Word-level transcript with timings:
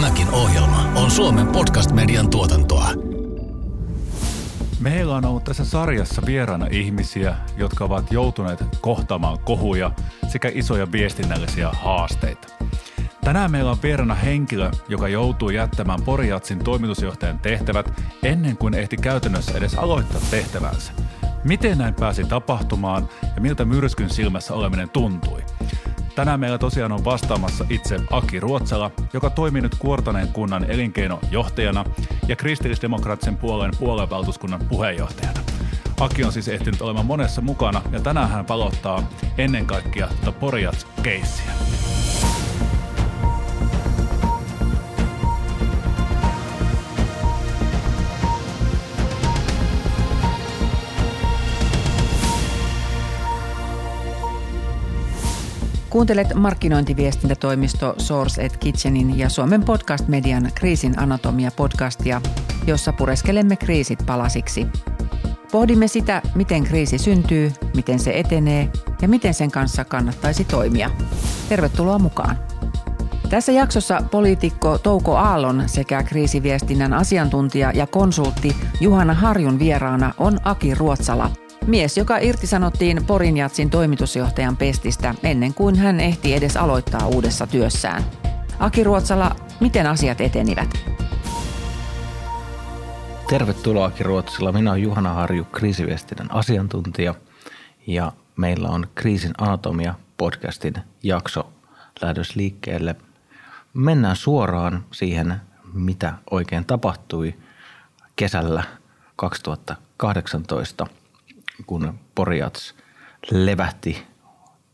Tämäkin 0.00 0.30
ohjelma 0.30 0.92
on 0.94 1.10
Suomen 1.10 1.46
podcast-median 1.46 2.30
tuotantoa. 2.30 2.88
Meillä 4.80 5.14
on 5.14 5.24
ollut 5.24 5.44
tässä 5.44 5.64
sarjassa 5.64 6.22
vieraana 6.26 6.66
ihmisiä, 6.70 7.36
jotka 7.56 7.84
ovat 7.84 8.12
joutuneet 8.12 8.64
kohtaamaan 8.80 9.38
kohuja 9.38 9.90
sekä 10.28 10.50
isoja 10.54 10.92
viestinnällisiä 10.92 11.70
haasteita. 11.72 12.48
Tänään 13.24 13.50
meillä 13.50 13.70
on 13.70 13.82
vieraana 13.82 14.14
henkilö, 14.14 14.70
joka 14.88 15.08
joutuu 15.08 15.50
jättämään 15.50 16.02
Poriatsin 16.02 16.58
toimitusjohtajan 16.58 17.38
tehtävät 17.38 17.92
ennen 18.22 18.56
kuin 18.56 18.74
ehti 18.74 18.96
käytännössä 18.96 19.58
edes 19.58 19.74
aloittaa 19.74 20.20
tehtävänsä. 20.30 20.92
Miten 21.44 21.78
näin 21.78 21.94
pääsi 21.94 22.24
tapahtumaan 22.24 23.08
ja 23.36 23.40
miltä 23.40 23.64
myrskyn 23.64 24.10
silmässä 24.10 24.54
oleminen 24.54 24.90
tuntui? 24.90 25.44
Tänään 26.14 26.40
meillä 26.40 26.58
tosiaan 26.58 26.92
on 26.92 27.04
vastaamassa 27.04 27.64
itse 27.70 28.00
Aki 28.10 28.40
Ruotsala, 28.40 28.90
joka 29.12 29.30
toimii 29.30 29.62
nyt 29.62 29.74
Kuortaneen 29.78 30.28
kunnan 30.28 30.70
elinkeinojohtajana 30.70 31.84
ja 32.28 32.36
kristillisdemokraattisen 32.36 33.36
puolueen 33.36 33.72
puoluevaltuuskunnan 33.78 34.60
puheenjohtajana. 34.68 35.40
Aki 36.00 36.24
on 36.24 36.32
siis 36.32 36.48
ehtinyt 36.48 36.82
olemaan 36.82 37.06
monessa 37.06 37.40
mukana 37.40 37.82
ja 37.92 38.00
tänään 38.00 38.30
hän 38.30 38.46
palottaa 38.46 39.02
ennen 39.38 39.66
kaikkea 39.66 40.08
tätä 40.08 40.32
Porjats-keissiä. 40.40 41.50
Kuuntelet 55.90 56.34
markkinointiviestintätoimisto 56.34 57.94
Source 57.98 58.46
at 58.46 58.56
Kitchenin 58.56 59.18
ja 59.18 59.28
Suomen 59.28 59.62
podcast-median 59.64 60.50
Kriisin 60.54 60.98
anatomia 60.98 61.50
podcastia, 61.56 62.20
jossa 62.66 62.92
pureskelemme 62.92 63.56
kriisit 63.56 63.98
palasiksi. 64.06 64.66
Pohdimme 65.52 65.88
sitä, 65.88 66.22
miten 66.34 66.64
kriisi 66.64 66.98
syntyy, 66.98 67.52
miten 67.74 67.98
se 67.98 68.12
etenee 68.14 68.68
ja 69.02 69.08
miten 69.08 69.34
sen 69.34 69.50
kanssa 69.50 69.84
kannattaisi 69.84 70.44
toimia. 70.44 70.90
Tervetuloa 71.48 71.98
mukaan. 71.98 72.36
Tässä 73.30 73.52
jaksossa 73.52 74.02
poliitikko 74.10 74.78
Touko 74.78 75.16
Aallon 75.16 75.62
sekä 75.66 76.02
kriisiviestinnän 76.02 76.92
asiantuntija 76.92 77.72
ja 77.74 77.86
konsultti 77.86 78.56
Juhana 78.80 79.14
Harjun 79.14 79.58
vieraana 79.58 80.14
on 80.18 80.38
Aki 80.44 80.74
Ruotsala– 80.74 81.30
Mies, 81.70 81.96
joka 81.96 82.18
irtisanottiin 82.18 83.06
Porin 83.06 83.36
Jatsin 83.36 83.70
toimitusjohtajan 83.70 84.56
pestistä 84.56 85.14
ennen 85.22 85.54
kuin 85.54 85.76
hän 85.76 86.00
ehti 86.00 86.34
edes 86.34 86.56
aloittaa 86.56 87.06
uudessa 87.06 87.46
työssään. 87.46 88.04
Aki 88.58 88.84
Ruotsala, 88.84 89.36
miten 89.60 89.86
asiat 89.86 90.20
etenivät? 90.20 90.68
Tervetuloa 93.28 93.86
Aki 93.86 94.02
Ruotsala. 94.02 94.52
Minä 94.52 94.70
olen 94.70 94.82
Juhana 94.82 95.12
Harju, 95.14 95.44
kriisiviestinnän 95.44 96.32
asiantuntija 96.32 97.14
ja 97.86 98.12
meillä 98.36 98.68
on 98.68 98.86
Kriisin 98.94 99.32
anatomia 99.38 99.94
podcastin 100.16 100.74
jakso 101.02 101.52
lähdös 102.02 102.36
liikkeelle. 102.36 102.96
Mennään 103.74 104.16
suoraan 104.16 104.84
siihen, 104.90 105.40
mitä 105.72 106.14
oikein 106.30 106.64
tapahtui 106.64 107.34
kesällä 108.16 108.62
2018– 109.16 110.86
kun 111.66 111.98
Porjats 112.14 112.74
levähti 113.30 114.06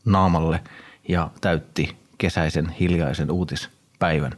naamalle 0.05 0.61
ja 1.07 1.29
täytti 1.41 1.97
kesäisen 2.17 2.69
hiljaisen 2.69 3.31
uutispäivän. 3.31 4.31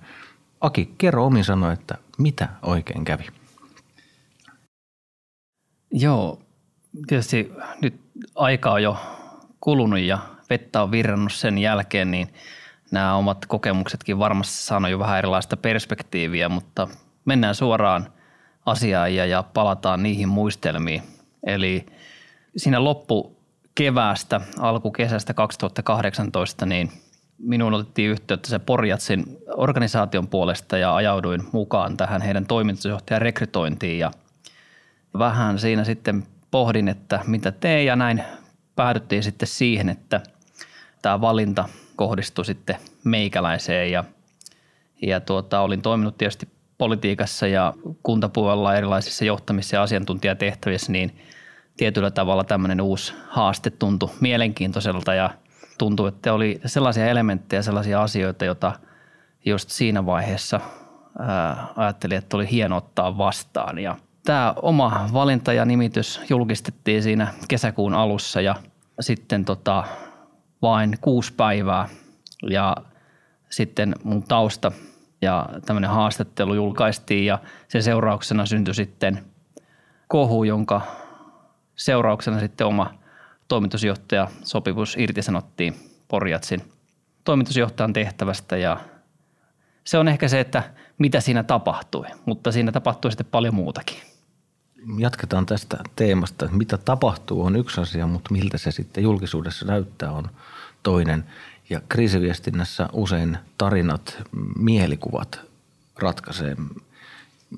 Aki, 0.62 0.94
kerro 0.98 1.26
omin 1.26 1.44
sanoa, 1.44 1.72
että 1.72 1.98
mitä 2.18 2.50
oikein 2.62 3.06
kävi? 3.06 3.28
Joo, 5.92 6.42
tietysti 7.08 7.52
nyt 7.82 8.02
aika 8.36 8.72
on 8.72 8.84
jo 8.84 8.98
kulunut 9.62 10.00
ja 10.00 10.20
vettä 10.50 10.84
on 10.84 10.92
virrannut 10.92 11.34
sen 11.34 11.58
jälkeen, 11.58 12.12
niin 12.12 12.34
nämä 12.92 13.16
omat 13.16 13.46
kokemuksetkin 13.46 14.20
varmasti 14.20 14.54
saanut 14.54 14.92
jo 14.92 15.00
vähän 15.00 15.18
erilaista 15.18 15.58
perspektiiviä, 15.58 16.50
mutta 16.50 16.88
mennään 17.26 17.56
suoraan 17.56 18.14
asiaan 18.66 19.16
ja, 19.16 19.26
ja 19.26 19.44
palataan 19.44 20.04
niihin 20.04 20.30
muistelmiin. 20.30 21.04
Eli– 21.44 21.86
siinä 22.60 22.84
loppu 22.84 23.38
keväästä, 23.76 24.42
alkukesästä 24.60 25.34
2018, 25.34 26.66
niin 26.66 26.92
minuun 27.38 27.74
otettiin 27.74 28.10
yhteyttä 28.10 28.50
se 28.50 28.60
Porjatsin 28.60 29.38
organisaation 29.56 30.28
puolesta 30.28 30.78
ja 30.78 30.96
ajauduin 30.96 31.44
mukaan 31.52 31.98
tähän 31.98 32.22
heidän 32.22 32.46
toimitusjohtajan 32.46 33.22
rekrytointiin. 33.22 34.00
Ja 34.00 34.12
vähän 35.20 35.60
siinä 35.60 35.84
sitten 35.84 36.24
pohdin, 36.52 36.88
että 36.88 37.20
mitä 37.28 37.52
teen 37.52 37.86
ja 37.86 37.96
näin 37.96 38.24
päädyttiin 38.76 39.24
sitten 39.24 39.48
siihen, 39.48 39.90
että 39.90 40.22
tämä 41.02 41.22
valinta 41.22 41.70
kohdistui 41.96 42.46
sitten 42.46 42.76
meikäläiseen. 43.04 43.92
Ja, 43.92 44.04
ja 45.02 45.20
tuota, 45.20 45.60
olin 45.60 45.82
toiminut 45.82 46.18
tietysti 46.18 46.48
politiikassa 46.78 47.48
ja 47.48 47.74
kuntapuolella 48.04 48.76
erilaisissa 48.76 49.26
johtamis- 49.26 49.74
ja 49.74 49.82
asiantuntijatehtävissä, 49.82 50.92
niin– 50.92 51.16
tietyllä 51.80 52.12
tavalla 52.12 52.44
tämmöinen 52.44 52.82
uusi 52.82 53.14
haaste 53.28 53.70
tuntui 53.70 54.10
mielenkiintoiselta 54.20 55.14
ja 55.14 55.30
tuntui, 55.78 56.08
että 56.08 56.34
oli 56.34 56.62
sellaisia 56.66 57.08
elementtejä, 57.08 57.62
sellaisia 57.62 58.02
asioita, 58.02 58.46
joita 58.46 58.72
just 59.46 59.70
siinä 59.70 60.06
vaiheessa 60.06 60.60
ää, 61.20 61.68
ajattelin, 61.76 62.18
että 62.18 62.38
oli 62.38 62.52
hieno 62.52 62.78
ottaa 62.78 63.18
vastaan. 63.18 63.80
Ja 63.80 63.96
tämä 64.26 64.54
oma 64.62 65.10
valinta 65.14 65.54
ja 65.54 65.66
nimitys 65.66 66.22
julkistettiin 66.30 67.04
siinä 67.04 67.34
kesäkuun 67.48 67.94
alussa 67.94 68.42
ja 68.42 68.56
sitten 69.00 69.46
tota, 69.46 69.84
vain 70.62 70.98
kuusi 71.02 71.34
päivää 71.34 71.90
ja 72.50 72.78
sitten 73.50 73.96
mun 74.04 74.24
tausta 74.24 74.72
ja 75.22 75.50
tämmöinen 75.66 75.90
haastattelu 75.90 76.54
julkaistiin 76.54 77.26
ja 77.26 77.40
sen 77.68 77.84
seurauksena 77.84 78.46
syntyi 78.46 78.74
sitten 78.74 79.26
kohu, 80.08 80.44
jonka 80.44 80.82
seurauksena 81.80 82.40
sitten 82.40 82.68
oma 82.68 82.94
toimitusjohtaja 83.48 84.28
sopivuus 84.44 84.96
irtisanottiin 84.98 85.76
Porjatsin 86.08 86.62
toimitusjohtajan 87.24 87.94
tehtävästä 87.94 88.58
ja 88.58 88.78
se 89.84 89.98
on 89.98 90.08
ehkä 90.08 90.28
se, 90.28 90.40
että 90.40 90.64
mitä 90.98 91.22
siinä 91.22 91.44
tapahtui, 91.44 92.06
mutta 92.26 92.52
siinä 92.52 92.72
tapahtui 92.72 93.12
sitten 93.12 93.28
paljon 93.32 93.56
muutakin. 93.56 93.98
Jatketaan 94.98 95.46
tästä 95.46 95.78
teemasta, 95.96 96.46
että 96.46 96.58
mitä 96.58 96.78
tapahtuu 96.78 97.44
on 97.44 97.56
yksi 97.56 97.82
asia, 97.82 98.08
mutta 98.08 98.32
miltä 98.32 98.58
se 98.58 98.72
sitten 98.72 99.04
julkisuudessa 99.04 99.66
näyttää 99.66 100.12
on 100.12 100.30
toinen. 100.84 101.26
Ja 101.70 101.82
kriisiviestinnässä 101.90 102.90
usein 102.94 103.38
tarinat, 103.58 104.18
mielikuvat 104.58 105.42
ratkaisee. 106.00 106.56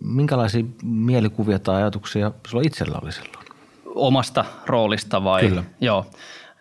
Minkälaisia 0.01 0.63
mielikuvia 0.83 1.59
tai 1.59 1.75
ajatuksia 1.75 2.31
sulla 2.47 2.63
itsellä 2.65 2.99
oli 3.01 3.11
silloin? 3.11 3.50
Omasta 3.95 4.45
roolista 4.65 5.23
vai? 5.23 5.41
Kyllä. 5.41 5.63
Joo. 5.81 6.05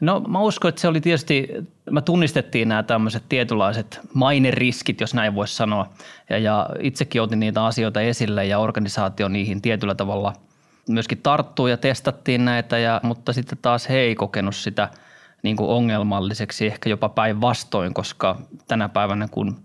No 0.00 0.20
mä 0.20 0.40
uskon, 0.40 0.68
että 0.68 0.80
se 0.80 0.88
oli 0.88 1.00
tietysti, 1.00 1.48
mä 1.90 2.00
tunnistettiin 2.00 2.68
nämä 2.68 2.82
tämmöiset 2.82 3.22
tietynlaiset 3.28 4.00
maineriskit, 4.14 5.00
jos 5.00 5.14
näin 5.14 5.34
voisi 5.34 5.56
sanoa. 5.56 5.88
Ja, 6.30 6.38
ja 6.38 6.68
itsekin 6.80 7.22
otin 7.22 7.40
niitä 7.40 7.64
asioita 7.64 8.00
esille 8.00 8.46
ja 8.46 8.58
organisaatio 8.58 9.28
niihin 9.28 9.62
tietyllä 9.62 9.94
tavalla 9.94 10.32
myöskin 10.88 11.20
tarttui 11.22 11.70
ja 11.70 11.76
testattiin 11.76 12.44
näitä, 12.44 12.78
ja, 12.78 13.00
mutta 13.02 13.32
sitten 13.32 13.58
taas 13.62 13.88
he 13.88 13.98
ei 13.98 14.14
kokenut 14.14 14.56
sitä 14.56 14.88
niin 15.42 15.56
kuin 15.56 15.70
ongelmalliseksi, 15.70 16.66
ehkä 16.66 16.90
jopa 16.90 17.08
päinvastoin, 17.08 17.94
koska 17.94 18.38
tänä 18.68 18.88
päivänä 18.88 19.28
kun 19.30 19.56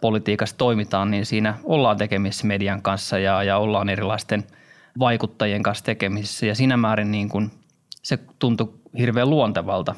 politiikassa 0.00 0.56
toimitaan, 0.56 1.10
niin 1.10 1.26
siinä 1.26 1.54
ollaan 1.64 1.96
tekemisissä 1.96 2.46
median 2.46 2.82
kanssa 2.82 3.18
ja, 3.18 3.42
ja 3.42 3.58
ollaan 3.58 3.88
erilaisten– 3.88 4.44
vaikuttajien 4.98 5.62
kanssa 5.62 5.84
tekemisissä 5.84 6.46
ja 6.46 6.54
siinä 6.54 6.76
määrin 6.76 7.10
niin 7.10 7.28
kuin 7.28 7.50
se 8.02 8.18
tuntui 8.38 8.74
hirveän 8.98 9.30
luontevalta. 9.30 9.94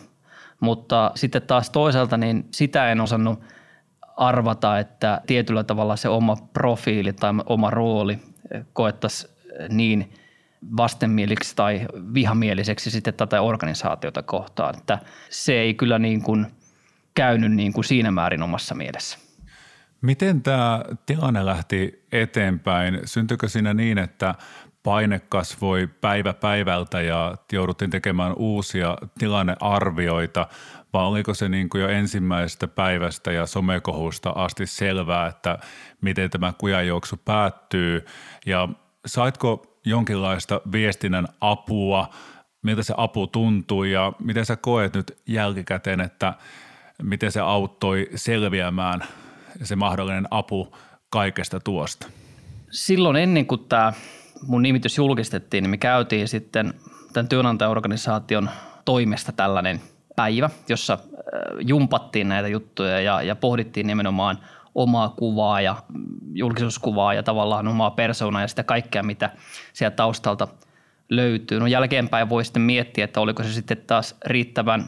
Mutta 0.60 1.12
sitten 1.14 1.42
taas 1.42 1.70
toisaalta 1.70 2.16
niin 2.16 2.48
sitä 2.50 2.92
en 2.92 3.00
osannut 3.00 3.40
arvata, 4.16 4.78
että 4.78 5.20
tietyllä 5.26 5.64
tavalla 5.64 5.96
se 5.96 6.08
oma 6.08 6.36
profiili 6.52 7.12
tai 7.12 7.32
oma 7.46 7.70
rooli 7.70 8.18
koettaisiin 8.72 9.30
niin 9.68 10.12
vastenmieliksi 10.76 11.56
tai 11.56 11.86
vihamieliseksi 12.14 12.90
sitten 12.90 13.14
tätä 13.14 13.40
organisaatiota 13.40 14.22
kohtaan. 14.22 14.74
Että 14.78 14.98
se 15.30 15.52
ei 15.52 15.74
kyllä 15.74 15.98
niin 15.98 16.22
kuin 16.22 16.46
käynyt 17.14 17.52
niin 17.52 17.72
kuin 17.72 17.84
siinä 17.84 18.10
määrin 18.10 18.42
omassa 18.42 18.74
mielessä. 18.74 19.18
Miten 20.00 20.42
tämä 20.42 20.82
tilanne 21.06 21.46
lähti 21.46 22.06
eteenpäin? 22.12 23.00
Syntyykö 23.04 23.48
siinä 23.48 23.74
niin, 23.74 23.98
että 23.98 24.34
paine 24.86 25.20
kasvoi 25.28 25.88
päivä 26.00 26.32
päivältä 26.32 27.00
ja 27.00 27.36
jouduttiin 27.52 27.90
tekemään 27.90 28.32
uusia 28.36 28.98
tilannearvioita 29.18 30.46
vai 30.92 31.04
oliko 31.04 31.34
se 31.34 31.48
niin 31.48 31.68
kuin 31.68 31.82
jo 31.82 31.88
ensimmäisestä 31.88 32.68
päivästä 32.68 33.32
ja 33.32 33.46
somekohusta 33.46 34.30
asti 34.30 34.66
selvää, 34.66 35.26
että 35.26 35.58
miten 36.00 36.30
tämä 36.30 36.52
kujanjuoksu 36.58 37.16
päättyy 37.24 38.06
ja 38.46 38.68
saitko 39.06 39.78
jonkinlaista 39.84 40.60
viestinnän 40.72 41.28
apua, 41.40 42.08
miltä 42.62 42.82
se 42.82 42.94
apu 42.96 43.26
tuntui 43.26 43.92
ja 43.92 44.12
miten 44.24 44.46
sä 44.46 44.56
koet 44.56 44.94
nyt 44.94 45.18
jälkikäteen, 45.26 46.00
että 46.00 46.34
miten 47.02 47.32
se 47.32 47.40
auttoi 47.40 48.08
selviämään 48.14 49.00
se 49.62 49.76
mahdollinen 49.76 50.28
apu 50.30 50.76
kaikesta 51.10 51.60
tuosta? 51.60 52.06
Silloin 52.70 53.16
ennen 53.16 53.46
kuin 53.46 53.64
tämä 53.68 53.92
mun 54.46 54.62
nimitys 54.62 54.98
julkistettiin, 54.98 55.62
niin 55.62 55.70
me 55.70 55.76
käytiin 55.76 56.28
sitten 56.28 56.74
tämän 57.12 57.28
työnantajaorganisaation 57.28 58.50
toimesta 58.84 59.32
tällainen 59.32 59.80
päivä, 60.16 60.50
jossa 60.68 60.92
äh, 60.92 61.00
jumpattiin 61.60 62.28
näitä 62.28 62.48
juttuja 62.48 63.00
ja, 63.00 63.22
ja 63.22 63.36
pohdittiin 63.36 63.86
nimenomaan 63.86 64.38
omaa 64.74 65.08
kuvaa 65.08 65.60
ja 65.60 65.76
julkisuuskuvaa 66.32 67.14
ja 67.14 67.22
tavallaan 67.22 67.68
omaa 67.68 67.90
persoonaa 67.90 68.42
ja 68.42 68.48
sitä 68.48 68.62
kaikkea, 68.62 69.02
mitä 69.02 69.30
sieltä 69.72 69.96
taustalta 69.96 70.48
löytyy. 71.08 71.60
No 71.60 71.66
jälkeenpäin 71.66 72.28
voi 72.28 72.44
sitten 72.44 72.62
miettiä, 72.62 73.04
että 73.04 73.20
oliko 73.20 73.42
se 73.42 73.52
sitten 73.52 73.76
taas 73.86 74.16
riittävän 74.26 74.86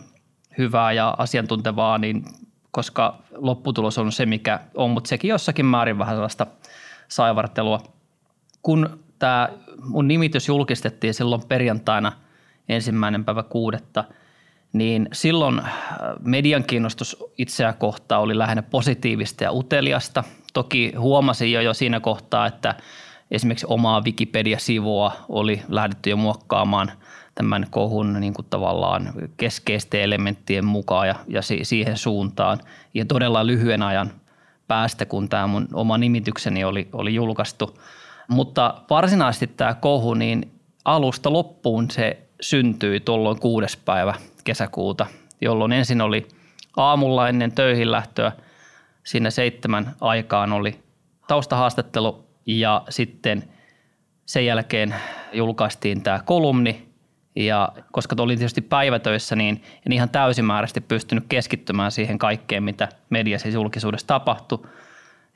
hyvää 0.59 0.93
ja 0.93 1.15
asiantuntevaa, 1.19 1.99
niin 1.99 2.25
koska 2.71 3.19
lopputulos 3.35 3.99
on 3.99 4.13
se, 4.13 4.27
mikä 4.27 4.61
on, 4.75 4.91
mutta 4.91 5.09
sekin 5.09 5.29
jossakin 5.29 5.67
määrin 5.67 5.99
vähän 5.99 6.17
sellaista 6.17 6.47
saivartelua. 7.09 7.83
Kun 8.63 9.01
tämä 9.19 9.49
mun 9.83 10.09
nimitys 10.09 10.49
julkistettiin 10.49 11.15
silloin 11.15 11.43
perjantaina 11.49 12.13
ensimmäinen 12.69 13.25
päivä 13.25 13.43
kuudetta, 13.43 14.05
niin 14.73 15.09
silloin 15.13 15.59
äh, 15.59 15.73
median 16.21 16.65
kiinnostus 16.65 17.25
itseä 17.39 17.73
kohtaan 17.73 18.23
oli 18.23 18.39
lähinnä 18.39 18.63
positiivista 18.63 19.45
ja 19.45 19.53
uteliasta. 19.53 20.25
Toki 20.53 20.93
huomasin 20.99 21.53
jo, 21.53 21.61
jo 21.61 21.75
siinä 21.75 22.01
kohtaa, 22.01 22.47
että 22.47 22.75
esimerkiksi 23.31 23.67
omaa 23.69 24.03
Wikipedia-sivua 24.05 25.13
oli 25.29 25.63
lähdetty 25.69 26.11
jo 26.11 26.17
muokkaamaan 26.17 26.93
tämän 27.35 27.67
kohun 27.71 28.21
niin 28.21 28.35
kuin 28.35 28.47
tavallaan 28.51 29.13
keskeisten 29.37 30.01
elementtien 30.01 30.65
mukaan 30.65 31.09
ja, 31.09 31.15
ja 31.29 31.43
siihen 31.63 31.97
suuntaan. 31.97 32.59
Ja 32.95 33.05
todella 33.05 33.47
lyhyen 33.47 33.83
ajan 33.83 34.11
päästä, 34.69 35.07
kun 35.07 35.29
tämä 35.29 35.47
mun 35.47 35.69
oma 35.73 35.99
nimitykseni 35.99 36.65
oli, 36.65 36.89
oli 36.93 37.15
julkaistu– 37.15 37.79
mutta 38.29 38.75
varsinaisesti 38.91 39.47
tämä 39.47 39.75
kohu, 39.75 40.15
niin 40.15 40.53
alusta 40.85 41.33
loppuun 41.33 41.91
se 41.91 42.19
syntyi 42.41 43.01
tuolloin 43.01 43.41
kuudes 43.41 43.77
päivä 43.77 44.15
kesäkuuta, 44.45 45.07
jolloin 45.41 45.73
ensin 45.73 46.01
oli 46.01 46.29
aamulla 46.77 47.29
ennen 47.29 47.53
töihin 47.53 47.93
lähtöä, 47.93 48.33
siinä 49.05 49.31
seitsemän 49.31 49.97
aikaan 50.01 50.53
oli 50.53 50.79
taustahaastattelu 51.29 52.25
ja 52.47 52.83
sitten 52.89 53.45
sen 54.27 54.47
jälkeen 54.47 54.95
julkaistiin 55.33 56.03
tämä 56.03 56.21
kolumni 56.25 56.89
ja 57.37 57.73
koska 57.93 58.17
olin 58.19 58.39
tietysti 58.39 58.61
päivätöissä, 58.61 59.37
niin 59.37 59.63
en 59.87 59.93
ihan 59.93 60.09
täysimääräisesti 60.09 60.81
pystynyt 60.81 61.25
keskittymään 61.29 61.93
siihen 61.93 62.19
kaikkeen, 62.19 62.63
mitä 62.63 62.89
mediassa 63.11 63.49
julkisuudessa 63.49 64.07
tapahtui. 64.07 64.59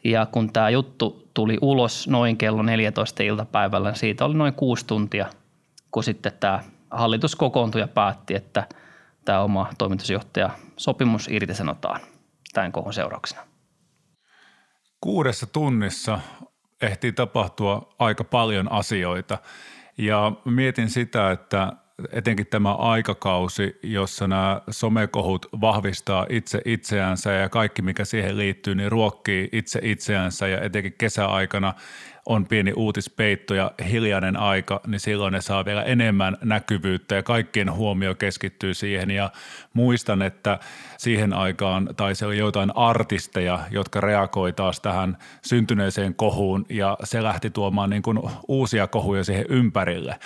Ja 0.05 0.27
kun 0.27 0.53
tämä 0.53 0.71
juttu 0.71 1.29
tuli 1.35 1.59
ulos 1.61 2.09
noin 2.09 2.37
kello 2.37 2.63
14 2.63 3.23
iltapäivällä, 3.23 3.89
niin 3.89 3.99
siitä 3.99 4.25
oli 4.25 4.35
noin 4.35 4.55
kuusi 4.55 4.87
tuntia, 4.87 5.27
kun 5.91 6.05
sitten 6.05 6.33
tämä 6.41 6.61
hallitus 6.91 7.37
kokoontui 7.37 7.81
ja 7.81 7.89
päätti, 7.89 8.35
että 8.35 8.69
tämä 9.25 9.41
oma 9.41 9.71
toimitusjohtaja 9.79 10.51
sopimus 10.77 11.29
irtisanotaan 11.29 12.01
tämän 12.53 12.73
kohon 12.73 12.93
seurauksena. 12.93 13.43
Kuudessa 15.01 15.47
tunnissa 15.47 16.19
ehtii 16.83 17.13
tapahtua 17.13 17.95
aika 17.99 18.25
paljon 18.25 18.73
asioita 18.73 19.39
ja 19.99 20.33
mietin 20.45 20.91
sitä, 20.91 21.31
että 21.31 21.73
etenkin 22.13 22.47
tämä 22.47 22.75
aikakausi, 22.75 23.79
jossa 23.83 24.29
nämä 24.29 24.61
somekohut 24.71 25.47
vahvistaa 25.61 26.27
itse 26.29 26.61
itseänsä 26.65 27.33
ja 27.33 27.49
kaikki 27.49 27.83
mikä 27.83 28.05
siihen 28.05 28.37
liittyy, 28.37 28.75
niin 28.75 28.93
ruokkii 28.93 29.49
itse 29.53 29.81
itseänsä. 29.83 30.49
Ja 30.49 30.61
etenkin 30.61 30.95
kesäaikana 30.99 31.75
on 32.27 32.47
pieni 32.47 32.73
uutispeitto 32.77 33.55
ja 33.55 33.71
hiljainen 33.91 34.37
aika, 34.37 34.81
niin 34.87 35.01
silloin 35.01 35.33
ne 35.33 35.41
saa 35.41 35.65
vielä 35.65 35.83
enemmän 35.83 36.37
näkyvyyttä 36.45 37.15
ja 37.15 37.23
kaikkien 37.23 37.73
huomio 37.73 38.15
keskittyy 38.15 38.75
siihen. 38.75 39.11
Ja 39.11 39.31
muistan, 39.73 40.23
että 40.23 40.59
siihen 40.99 41.33
aikaan 41.33 41.89
taisi 41.97 42.25
olla 42.25 42.35
joitain 42.35 42.77
artisteja, 42.77 43.61
jotka 43.71 44.01
reagoi 44.01 44.53
taas 44.53 44.81
tähän 44.81 45.17
syntyneeseen 45.45 46.15
kohuun 46.15 46.67
ja 46.69 46.97
se 47.05 47.23
lähti 47.23 47.51
tuomaan 47.51 47.91
niin 47.91 48.03
kuin 48.03 48.21
uusia 48.49 48.87
kohuja 48.87 49.25
siihen 49.25 49.47
ympärille 49.49 50.19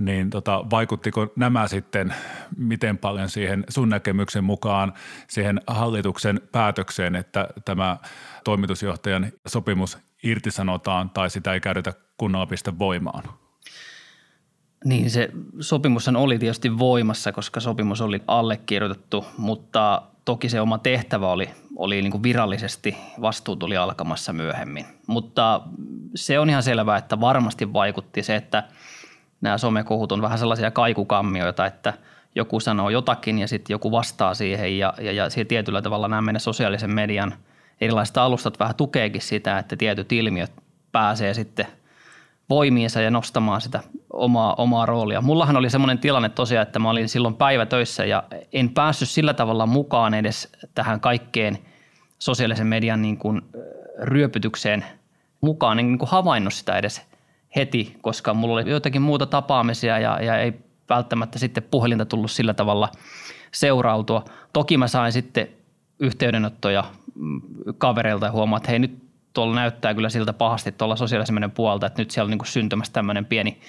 niin 0.00 0.30
tota, 0.30 0.64
vaikuttiko 0.70 1.32
nämä 1.36 1.68
sitten 1.68 2.14
miten 2.56 2.98
paljon 2.98 3.28
siihen 3.28 3.64
sun 3.68 3.88
näkemyksen 3.88 4.44
mukaan 4.44 4.92
siihen 5.28 5.60
hallituksen 5.66 6.40
päätökseen, 6.52 7.16
että 7.16 7.48
tämä 7.64 7.96
toimitusjohtajan 8.44 9.32
sopimus 9.48 9.98
irtisanotaan 10.22 11.10
tai 11.10 11.30
sitä 11.30 11.52
ei 11.52 11.60
käytetä 11.60 11.92
kunnolla 12.16 12.46
pistä 12.46 12.78
voimaan? 12.78 13.22
Niin 14.84 15.10
se 15.10 15.30
sopimus 15.60 16.08
oli 16.08 16.38
tietysti 16.38 16.78
voimassa, 16.78 17.32
koska 17.32 17.60
sopimus 17.60 18.00
oli 18.00 18.22
allekirjoitettu, 18.26 19.26
mutta 19.38 20.02
toki 20.24 20.48
se 20.48 20.60
oma 20.60 20.78
tehtävä 20.78 21.28
oli, 21.28 21.50
oli 21.76 22.02
niin 22.02 22.10
kuin 22.10 22.22
virallisesti, 22.22 22.96
vastuu 23.20 23.56
tuli 23.56 23.76
alkamassa 23.76 24.32
myöhemmin. 24.32 24.86
Mutta 25.06 25.60
se 26.14 26.38
on 26.38 26.50
ihan 26.50 26.62
selvää, 26.62 26.96
että 26.96 27.20
varmasti 27.20 27.72
vaikutti 27.72 28.22
se, 28.22 28.36
että– 28.36 28.64
nämä 29.40 29.58
somekohut 29.58 30.12
on 30.12 30.22
vähän 30.22 30.38
sellaisia 30.38 30.70
kaikukammioita, 30.70 31.66
että 31.66 31.92
joku 32.34 32.60
sanoo 32.60 32.90
jotakin 32.90 33.38
ja 33.38 33.48
sitten 33.48 33.74
joku 33.74 33.92
vastaa 33.92 34.34
siihen 34.34 34.78
ja, 34.78 34.94
ja, 35.00 35.12
ja 35.12 35.30
siihen 35.30 35.46
tietyllä 35.46 35.82
tavalla 35.82 36.08
nämä 36.08 36.22
meidän 36.22 36.40
sosiaalisen 36.40 36.94
median 36.94 37.34
erilaiset 37.80 38.16
alustat 38.16 38.58
vähän 38.58 38.74
tukeekin 38.74 39.22
sitä, 39.22 39.58
että 39.58 39.76
tietyt 39.76 40.12
ilmiöt 40.12 40.52
pääsee 40.92 41.34
sitten 41.34 41.66
voimiinsa 42.50 43.00
ja 43.00 43.10
nostamaan 43.10 43.60
sitä 43.60 43.80
omaa, 44.12 44.54
omaa 44.54 44.86
roolia. 44.86 45.20
Mullahan 45.20 45.56
oli 45.56 45.70
semmoinen 45.70 45.98
tilanne 45.98 46.28
tosiaan, 46.28 46.62
että 46.62 46.78
mä 46.78 46.90
olin 46.90 47.08
silloin 47.08 47.34
päivätöissä 47.34 48.04
ja 48.04 48.22
en 48.52 48.70
päässyt 48.70 49.08
sillä 49.08 49.34
tavalla 49.34 49.66
mukaan 49.66 50.14
edes 50.14 50.52
tähän 50.74 51.00
kaikkeen 51.00 51.58
sosiaalisen 52.18 52.66
median 52.66 53.02
niin 53.02 53.16
kuin 53.16 53.42
ryöpytykseen 54.02 54.84
mukaan, 55.40 55.78
en 55.78 55.86
niin 55.86 55.98
kuin 55.98 56.08
havainnut 56.08 56.54
sitä 56.54 56.78
edes 56.78 57.09
heti, 57.56 57.96
koska 58.02 58.34
mulla 58.34 58.54
oli 58.54 58.70
joitakin 58.70 59.02
muuta 59.02 59.26
tapaamisia 59.26 59.98
ja, 59.98 60.22
ja 60.22 60.38
ei 60.38 60.52
välttämättä 60.88 61.38
sitten 61.38 61.62
puhelinta 61.62 62.06
tullut 62.06 62.30
sillä 62.30 62.54
tavalla 62.54 62.88
seurautua. 63.52 64.24
Toki 64.52 64.76
mä 64.76 64.88
sain 64.88 65.12
sitten 65.12 65.48
yhteydenottoja 65.98 66.84
mm, 67.14 67.40
kavereilta 67.78 68.26
ja 68.26 68.32
huomaa, 68.32 68.56
että 68.56 68.70
hei 68.70 68.78
nyt 68.78 68.98
tuolla 69.32 69.54
näyttää 69.54 69.94
kyllä 69.94 70.08
siltä 70.08 70.32
pahasti 70.32 70.72
tuolla 70.72 70.96
sosiaalisen 70.96 71.34
median 71.34 71.50
puolelta, 71.50 71.86
että 71.86 72.02
nyt 72.02 72.10
siellä 72.10 72.26
on 72.26 72.30
niin 72.30 72.38
kuin 72.38 72.48
syntymässä 72.48 72.92
tämmöinen 72.92 73.24
pieni, 73.24 73.60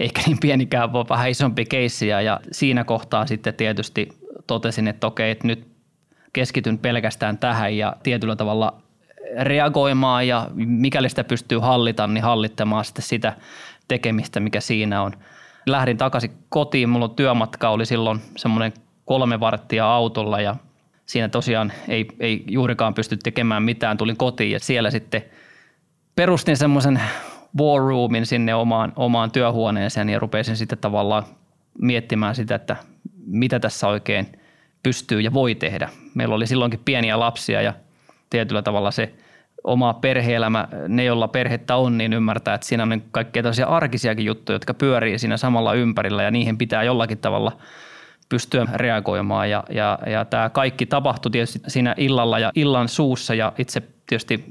ehkä 0.00 0.22
niin 0.26 0.38
pienikään, 0.40 0.92
vaan 0.92 1.08
vähän 1.08 1.30
isompi 1.30 1.64
keissi 1.64 2.08
ja 2.08 2.40
siinä 2.52 2.84
kohtaa 2.84 3.26
sitten 3.26 3.54
tietysti 3.54 4.08
totesin, 4.46 4.88
että 4.88 5.06
okei, 5.06 5.30
että 5.30 5.46
nyt 5.46 5.66
keskityn 6.32 6.78
pelkästään 6.78 7.38
tähän 7.38 7.76
ja 7.76 7.96
tietyllä 8.02 8.36
tavalla 8.36 8.82
reagoimaan 9.40 10.28
ja 10.28 10.48
mikäli 10.54 11.08
sitä 11.08 11.24
pystyy 11.24 11.58
hallita, 11.58 12.06
niin 12.06 12.24
hallittamaan 12.24 12.84
sitten 12.84 13.04
sitä 13.04 13.36
tekemistä, 13.88 14.40
mikä 14.40 14.60
siinä 14.60 15.02
on. 15.02 15.12
Lähdin 15.66 15.96
takaisin 15.96 16.30
kotiin, 16.48 16.88
mulla 16.88 17.08
työmatka 17.08 17.68
oli 17.68 17.86
silloin 17.86 18.20
semmoinen 18.36 18.72
kolme 19.04 19.40
varttia 19.40 19.92
autolla 19.92 20.40
ja 20.40 20.56
siinä 21.06 21.28
tosiaan 21.28 21.72
ei, 21.88 22.06
ei 22.20 22.44
juurikaan 22.48 22.94
pysty 22.94 23.16
tekemään 23.16 23.62
mitään. 23.62 23.96
Tulin 23.96 24.16
kotiin 24.16 24.50
ja 24.50 24.60
siellä 24.60 24.90
sitten 24.90 25.22
perustin 26.16 26.56
semmoisen 26.56 27.00
war 27.58 27.82
roomin 27.82 28.26
sinne 28.26 28.54
omaan, 28.54 28.92
omaan 28.96 29.30
työhuoneeseen 29.30 30.08
ja 30.08 30.18
rupesin 30.18 30.56
sitten 30.56 30.78
tavallaan 30.78 31.22
miettimään 31.78 32.34
sitä, 32.34 32.54
että 32.54 32.76
mitä 33.26 33.60
tässä 33.60 33.88
oikein 33.88 34.38
pystyy 34.82 35.20
ja 35.20 35.32
voi 35.32 35.54
tehdä. 35.54 35.88
Meillä 36.14 36.34
oli 36.34 36.46
silloinkin 36.46 36.80
pieniä 36.84 37.20
lapsia 37.20 37.62
ja 37.62 37.74
tietyllä 38.30 38.62
tavalla 38.62 38.90
se 38.90 39.14
oma 39.64 39.94
perheelämä, 39.94 40.68
ne 40.88 41.04
joilla 41.04 41.28
perhettä 41.28 41.76
on, 41.76 41.98
niin 41.98 42.12
ymmärtää, 42.12 42.54
että 42.54 42.66
siinä 42.66 42.82
on 42.82 43.02
kaikkea 43.10 43.42
tällaisia 43.42 43.66
arkisiakin 43.66 44.24
juttuja, 44.26 44.54
jotka 44.54 44.74
pyörii 44.74 45.18
siinä 45.18 45.36
samalla 45.36 45.74
ympärillä 45.74 46.22
ja 46.22 46.30
niihin 46.30 46.58
pitää 46.58 46.82
jollakin 46.82 47.18
tavalla 47.18 47.52
pystyä 48.28 48.66
reagoimaan. 48.74 49.50
Ja, 49.50 49.64
ja, 49.70 49.98
ja 50.06 50.24
tämä 50.24 50.50
kaikki 50.50 50.86
tapahtui 50.86 51.30
tietysti 51.30 51.60
siinä 51.68 51.94
illalla 51.96 52.38
ja 52.38 52.52
illan 52.54 52.88
suussa 52.88 53.34
ja 53.34 53.52
itse 53.58 53.82
tietysti 54.06 54.44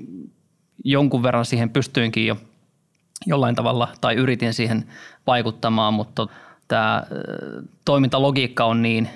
jonkun 0.84 1.24
verran 1.24 1.46
siihen 1.46 1.70
pystyinkin 1.70 2.28
jo 2.28 2.38
jollain 3.26 3.56
tavalla 3.56 3.88
tai 4.02 4.16
yritin 4.16 4.54
siihen 4.54 4.86
vaikuttamaan, 5.28 5.94
mutta 5.94 6.28
tämä 6.68 7.04
toimintalogiikka 7.86 8.66
on 8.66 8.82
niin 8.82 9.10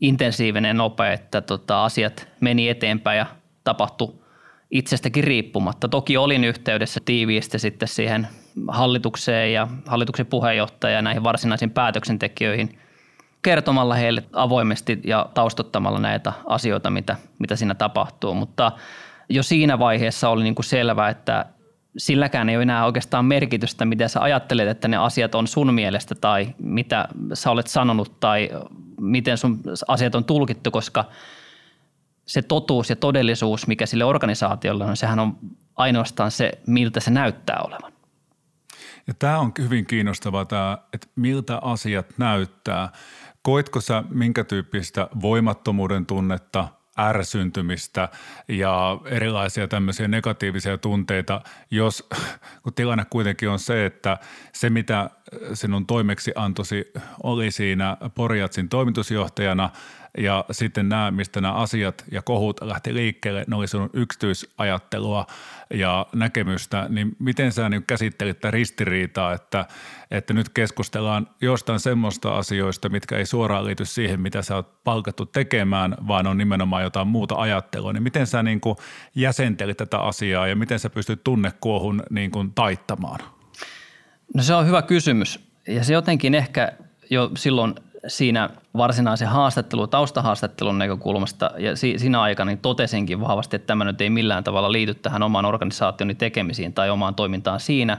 intensiivinen 0.00 0.68
ja 0.68 0.74
nopea, 0.74 1.12
että 1.12 1.40
tota, 1.40 1.84
asiat 1.84 2.28
meni 2.40 2.68
eteenpäin 2.68 3.18
ja 3.18 3.26
tapahtui 3.66 4.14
itsestäkin 4.70 5.24
riippumatta. 5.24 5.88
Toki 5.88 6.16
olin 6.16 6.44
yhteydessä 6.44 7.00
tiiviisti 7.04 7.58
sitten 7.58 7.88
siihen 7.88 8.28
hallitukseen 8.68 9.52
ja 9.52 9.68
hallituksen 9.86 10.26
puheenjohtajaan 10.26 10.98
ja 10.98 11.02
näihin 11.02 11.24
varsinaisiin 11.24 11.70
päätöksentekijöihin 11.70 12.78
kertomalla 13.42 13.94
heille 13.94 14.24
avoimesti 14.32 15.00
ja 15.04 15.28
taustottamalla 15.34 15.98
näitä 15.98 16.32
asioita, 16.46 16.90
mitä, 16.90 17.16
mitä 17.38 17.56
siinä 17.56 17.74
tapahtuu. 17.74 18.34
Mutta 18.34 18.72
jo 19.28 19.42
siinä 19.42 19.78
vaiheessa 19.78 20.28
oli 20.28 20.42
niin 20.42 20.54
kuin 20.54 20.64
selvää, 20.64 21.08
että 21.08 21.46
silläkään 21.96 22.48
ei 22.48 22.56
ole 22.56 22.62
enää 22.62 22.86
oikeastaan 22.86 23.24
merkitystä, 23.24 23.84
mitä 23.84 24.08
sä 24.08 24.22
ajattelet, 24.22 24.68
että 24.68 24.88
ne 24.88 24.96
asiat 24.96 25.34
on 25.34 25.46
sun 25.46 25.74
mielestä 25.74 26.14
tai 26.14 26.54
mitä 26.58 27.08
sä 27.34 27.50
olet 27.50 27.66
sanonut 27.66 28.20
tai 28.20 28.50
miten 29.00 29.38
sun 29.38 29.60
asiat 29.88 30.14
on 30.14 30.24
tulkittu, 30.24 30.70
koska 30.70 31.04
se 32.26 32.42
totuus 32.42 32.90
ja 32.90 32.96
todellisuus, 32.96 33.66
mikä 33.66 33.86
sille 33.86 34.04
organisaatiolle 34.04 34.84
on, 34.84 34.96
sehän 34.96 35.18
on 35.18 35.38
ainoastaan 35.76 36.30
se, 36.30 36.52
miltä 36.66 37.00
se 37.00 37.10
näyttää 37.10 37.60
olevan. 37.64 37.92
Ja 39.06 39.14
tämä 39.18 39.38
on 39.38 39.52
hyvin 39.58 39.86
kiinnostavaa, 39.86 40.44
tämä, 40.44 40.78
että 40.92 41.06
miltä 41.16 41.58
asiat 41.62 42.06
näyttää. 42.18 42.88
Koitko 43.42 43.80
sä 43.80 44.04
minkä 44.08 44.44
tyyppistä 44.44 45.08
voimattomuuden 45.20 46.06
tunnetta, 46.06 46.68
ärsyntymistä 46.98 48.08
ja 48.48 49.00
erilaisia 49.04 49.68
tämmöisiä 49.68 50.08
negatiivisia 50.08 50.78
tunteita, 50.78 51.40
jos 51.70 52.08
kun 52.62 52.74
tilanne 52.74 53.04
kuitenkin 53.10 53.48
on 53.48 53.58
se, 53.58 53.86
että 53.86 54.18
se 54.52 54.70
mitä 54.70 55.10
sinun 55.54 55.86
toimeksiantosi 55.86 56.92
oli 57.22 57.50
siinä 57.50 57.96
Porjatsin 58.14 58.68
toimitusjohtajana– 58.68 59.70
ja 60.16 60.44
sitten 60.50 60.88
nämä, 60.88 61.10
mistä 61.10 61.40
nämä 61.40 61.54
asiat 61.54 62.04
ja 62.12 62.22
kohut 62.22 62.60
lähti 62.60 62.94
liikkeelle, 62.94 63.44
ne 63.46 63.56
oli 63.56 63.66
sun 63.66 63.90
yksityisajattelua 63.92 65.26
ja 65.74 66.06
näkemystä, 66.14 66.86
niin 66.88 67.16
miten 67.18 67.52
sä 67.52 67.68
niin 67.68 67.84
käsittelit 67.86 68.40
tätä 68.40 68.50
ristiriitaa, 68.50 69.32
että, 69.32 69.66
että 70.10 70.34
nyt 70.34 70.48
keskustellaan 70.48 71.28
jostain 71.40 71.80
semmoista 71.80 72.36
asioista, 72.36 72.88
mitkä 72.88 73.16
ei 73.16 73.26
suoraan 73.26 73.64
liity 73.64 73.84
siihen, 73.84 74.20
mitä 74.20 74.42
sä 74.42 74.54
oot 74.54 74.84
palkattu 74.84 75.26
tekemään, 75.26 75.96
vaan 76.08 76.26
on 76.26 76.38
nimenomaan 76.38 76.82
jotain 76.82 77.08
muuta 77.08 77.34
ajattelua, 77.34 77.92
niin 77.92 78.02
miten 78.02 78.26
sä 78.26 78.42
niin 78.42 78.60
kuin 78.60 78.76
jäsentelit 79.14 79.76
tätä 79.76 79.98
asiaa 79.98 80.46
ja 80.46 80.56
miten 80.56 80.78
sä 80.78 80.90
pystyt 80.90 81.24
tunnekuohun 81.24 82.02
niin 82.10 82.30
kuin 82.30 82.52
taittamaan? 82.52 83.20
No 84.34 84.42
se 84.42 84.54
on 84.54 84.66
hyvä 84.66 84.82
kysymys. 84.82 85.46
Ja 85.68 85.84
se 85.84 85.92
jotenkin 85.92 86.34
ehkä 86.34 86.72
jo 87.10 87.30
silloin 87.36 87.74
siinä 88.06 88.50
varsinaisen 88.76 89.28
haastattelu, 89.28 89.86
taustahaastattelun 89.86 90.78
näkökulmasta 90.78 91.50
ja 91.58 91.76
si, 91.76 91.98
siinä 91.98 92.20
aikana 92.20 92.48
niin 92.48 92.58
totesinkin 92.58 93.20
vahvasti, 93.20 93.56
että 93.56 93.66
tämä 93.66 93.84
nyt 93.84 94.00
ei 94.00 94.10
millään 94.10 94.44
tavalla 94.44 94.72
liity 94.72 94.94
tähän 94.94 95.22
omaan 95.22 95.44
organisaationi 95.44 96.14
tekemisiin 96.14 96.72
tai 96.72 96.90
omaan 96.90 97.14
toimintaan 97.14 97.60
siinä, 97.60 97.98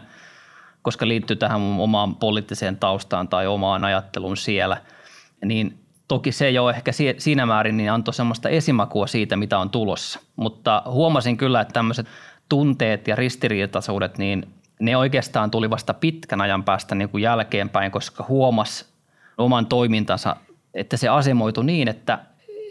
koska 0.81 1.07
liittyy 1.07 1.35
tähän 1.35 1.61
mun 1.61 1.83
omaan 1.83 2.15
poliittiseen 2.15 2.77
taustaan 2.77 3.27
tai 3.27 3.47
omaan 3.47 3.83
ajatteluun 3.83 4.37
siellä, 4.37 4.77
niin 5.45 5.79
toki 6.07 6.31
se 6.31 6.49
jo 6.49 6.69
ehkä 6.69 6.91
siinä 7.17 7.45
määrin 7.45 7.77
niin 7.77 7.91
antoi 7.91 8.13
semmoista 8.13 8.49
esimakua 8.49 9.07
siitä, 9.07 9.35
mitä 9.35 9.59
on 9.59 9.69
tulossa. 9.69 10.19
Mutta 10.35 10.83
huomasin 10.85 11.37
kyllä, 11.37 11.61
että 11.61 11.73
tämmöiset 11.73 12.07
tunteet 12.49 13.07
ja 13.07 13.15
ristiriitaisuudet, 13.15 14.17
niin 14.17 14.47
ne 14.79 14.97
oikeastaan 14.97 15.51
tuli 15.51 15.69
vasta 15.69 15.93
pitkän 15.93 16.41
ajan 16.41 16.63
päästä 16.63 16.95
niin 16.95 17.09
kuin 17.09 17.21
jälkeenpäin, 17.21 17.91
koska 17.91 18.25
huomas 18.27 18.96
oman 19.37 19.65
toimintansa, 19.65 20.35
että 20.73 20.97
se 20.97 21.07
asemoitu 21.07 21.61
niin, 21.61 21.87
että, 21.87 22.19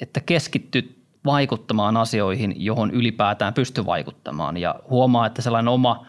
että 0.02 0.20
keskitty 0.20 0.96
vaikuttamaan 1.24 1.96
asioihin, 1.96 2.54
johon 2.56 2.90
ylipäätään 2.90 3.54
pystyy 3.54 3.86
vaikuttamaan 3.86 4.56
ja 4.56 4.74
huomaa, 4.90 5.26
että 5.26 5.42
sellainen 5.42 5.68
oma 5.68 6.06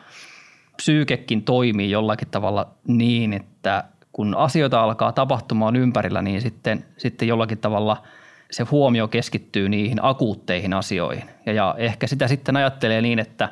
psyykekin 0.75 1.43
toimii 1.43 1.91
jollakin 1.91 2.27
tavalla 2.27 2.71
niin, 2.87 3.33
että 3.33 3.83
kun 4.11 4.35
asioita 4.35 4.83
alkaa 4.83 5.11
tapahtumaan 5.11 5.75
ympärillä, 5.75 6.21
niin 6.21 6.41
sitten, 6.41 6.85
sitten 6.97 7.27
jollakin 7.27 7.57
tavalla 7.57 8.03
se 8.51 8.63
huomio 8.63 9.07
keskittyy 9.07 9.69
niihin 9.69 10.05
akuutteihin 10.05 10.73
asioihin. 10.73 11.29
Ja, 11.45 11.53
ja 11.53 11.75
ehkä 11.77 12.07
sitä 12.07 12.27
sitten 12.27 12.57
ajattelee 12.57 13.01
niin, 13.01 13.19
että 13.19 13.49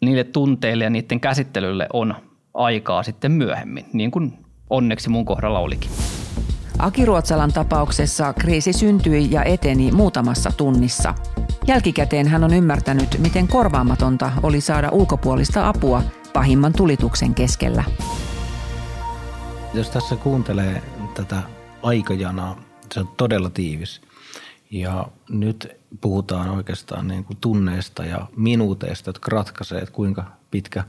niille 0.00 0.24
tunteille 0.24 0.84
ja 0.84 0.90
niiden 0.90 1.20
käsittelylle 1.20 1.86
on 1.92 2.14
aikaa 2.54 3.02
sitten 3.02 3.32
myöhemmin, 3.32 3.86
niin 3.92 4.10
kuin 4.10 4.38
onneksi 4.70 5.08
mun 5.08 5.24
kohdalla 5.24 5.58
olikin. 5.58 5.90
Aki 6.78 7.04
Ruotsalan 7.04 7.52
tapauksessa 7.52 8.32
kriisi 8.32 8.72
syntyi 8.72 9.30
ja 9.30 9.44
eteni 9.44 9.92
muutamassa 9.92 10.50
tunnissa. 10.56 11.14
Jälkikäteen 11.66 12.28
hän 12.28 12.44
on 12.44 12.54
ymmärtänyt, 12.54 13.18
miten 13.18 13.48
korvaamatonta 13.48 14.32
oli 14.42 14.60
saada 14.60 14.88
ulkopuolista 14.90 15.68
apua 15.68 16.02
pahimman 16.32 16.72
tulituksen 16.72 17.34
keskellä. 17.34 17.84
Jos 19.74 19.90
tässä 19.90 20.16
kuuntelee 20.16 20.82
tätä 21.14 21.42
aikajanaa, 21.82 22.56
se 22.94 23.00
on 23.00 23.08
todella 23.16 23.50
tiivis. 23.50 24.00
Ja 24.70 25.06
nyt 25.28 25.68
puhutaan 26.00 26.50
oikeastaan 26.50 27.08
niin 27.08 27.24
kuin 27.24 27.36
tunneista 27.40 28.04
ja 28.04 28.26
minuuteista, 28.36 29.08
jotka 29.08 29.30
ratkaisee, 29.30 29.78
että 29.78 29.92
kuinka 29.92 30.24
pitkä 30.50 30.84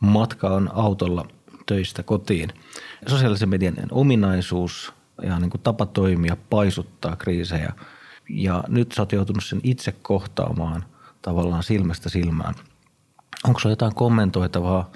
matka 0.00 0.48
on 0.48 0.70
autolla 0.74 1.26
töistä 1.66 2.02
kotiin. 2.02 2.50
Sosiaalisen 3.06 3.48
median 3.48 3.74
ominaisuus 3.90 4.92
ja 5.22 5.38
niin 5.38 5.50
kuin 5.50 5.60
tapa 5.60 5.86
toimia 5.86 6.36
paisuttaa 6.50 7.16
kriisejä. 7.16 7.72
Ja 8.28 8.64
nyt 8.68 8.92
sä 8.92 9.02
oot 9.02 9.12
joutunut 9.12 9.44
sen 9.44 9.60
itse 9.62 9.92
kohtaamaan 9.92 10.84
tavallaan 11.22 11.62
silmästä 11.62 12.08
silmään. 12.08 12.54
Onko 13.44 13.60
se 13.60 13.68
jotain 13.68 13.94
kommentoitavaa 13.94 14.90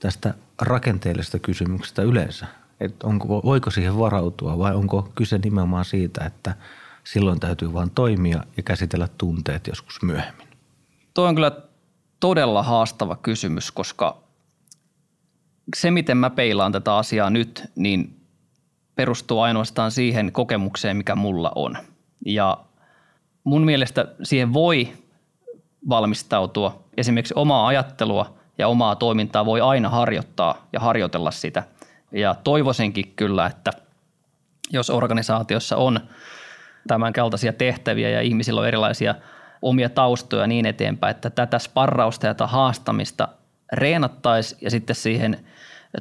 tästä 0.00 0.34
rakenteellisesta 0.62 1.38
kysymyksestä 1.38 2.02
yleensä? 2.02 2.46
Et 2.80 3.02
onko, 3.02 3.42
voiko 3.44 3.70
siihen 3.70 3.98
varautua 3.98 4.58
vai 4.58 4.74
onko 4.74 5.12
kyse 5.14 5.38
nimenomaan 5.38 5.84
siitä, 5.84 6.24
että 6.24 6.54
silloin 7.04 7.40
täytyy 7.40 7.72
vain 7.72 7.90
toimia 7.90 8.44
ja 8.56 8.62
käsitellä 8.62 9.08
tunteet 9.18 9.66
joskus 9.66 10.02
myöhemmin? 10.02 10.48
Tuo 11.14 11.28
on 11.28 11.34
kyllä 11.34 11.52
todella 12.20 12.62
haastava 12.62 13.16
kysymys, 13.16 13.70
koska 13.70 14.27
se, 15.76 15.90
miten 15.90 16.16
mä 16.16 16.30
peilaan 16.30 16.72
tätä 16.72 16.96
asiaa 16.96 17.30
nyt, 17.30 17.64
niin 17.76 18.20
perustuu 18.94 19.40
ainoastaan 19.40 19.90
siihen 19.90 20.32
kokemukseen, 20.32 20.96
mikä 20.96 21.14
mulla 21.14 21.52
on. 21.54 21.76
Ja 22.26 22.58
mun 23.44 23.64
mielestä 23.64 24.06
siihen 24.22 24.52
voi 24.52 24.92
valmistautua. 25.88 26.84
Esimerkiksi 26.96 27.34
omaa 27.36 27.66
ajattelua 27.66 28.38
ja 28.58 28.68
omaa 28.68 28.96
toimintaa 28.96 29.46
voi 29.46 29.60
aina 29.60 29.88
harjoittaa 29.88 30.66
ja 30.72 30.80
harjoitella 30.80 31.30
sitä. 31.30 31.62
Ja 32.12 32.34
toivoisinkin 32.44 33.12
kyllä, 33.16 33.46
että 33.46 33.70
jos 34.70 34.90
organisaatiossa 34.90 35.76
on 35.76 36.00
tämän 36.88 37.12
kaltaisia 37.12 37.52
tehtäviä 37.52 38.10
ja 38.10 38.20
ihmisillä 38.20 38.60
on 38.60 38.68
erilaisia 38.68 39.14
omia 39.62 39.88
taustoja 39.88 40.46
niin 40.46 40.66
eteenpäin, 40.66 41.10
että 41.10 41.30
tätä 41.30 41.58
sparrausta 41.58 42.26
ja 42.26 42.34
tätä 42.34 42.46
haastamista 42.46 43.28
reenattaisiin 43.72 44.58
ja 44.62 44.70
sitten 44.70 44.96
siihen 44.96 45.44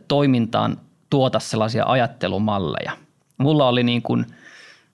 toimintaan 0.07 0.77
tuota 1.09 1.39
sellaisia 1.39 1.85
ajattelumalleja. 1.87 2.91
Mulla 3.37 3.67
oli 3.67 3.83
niin 3.83 4.01
kuin 4.01 4.25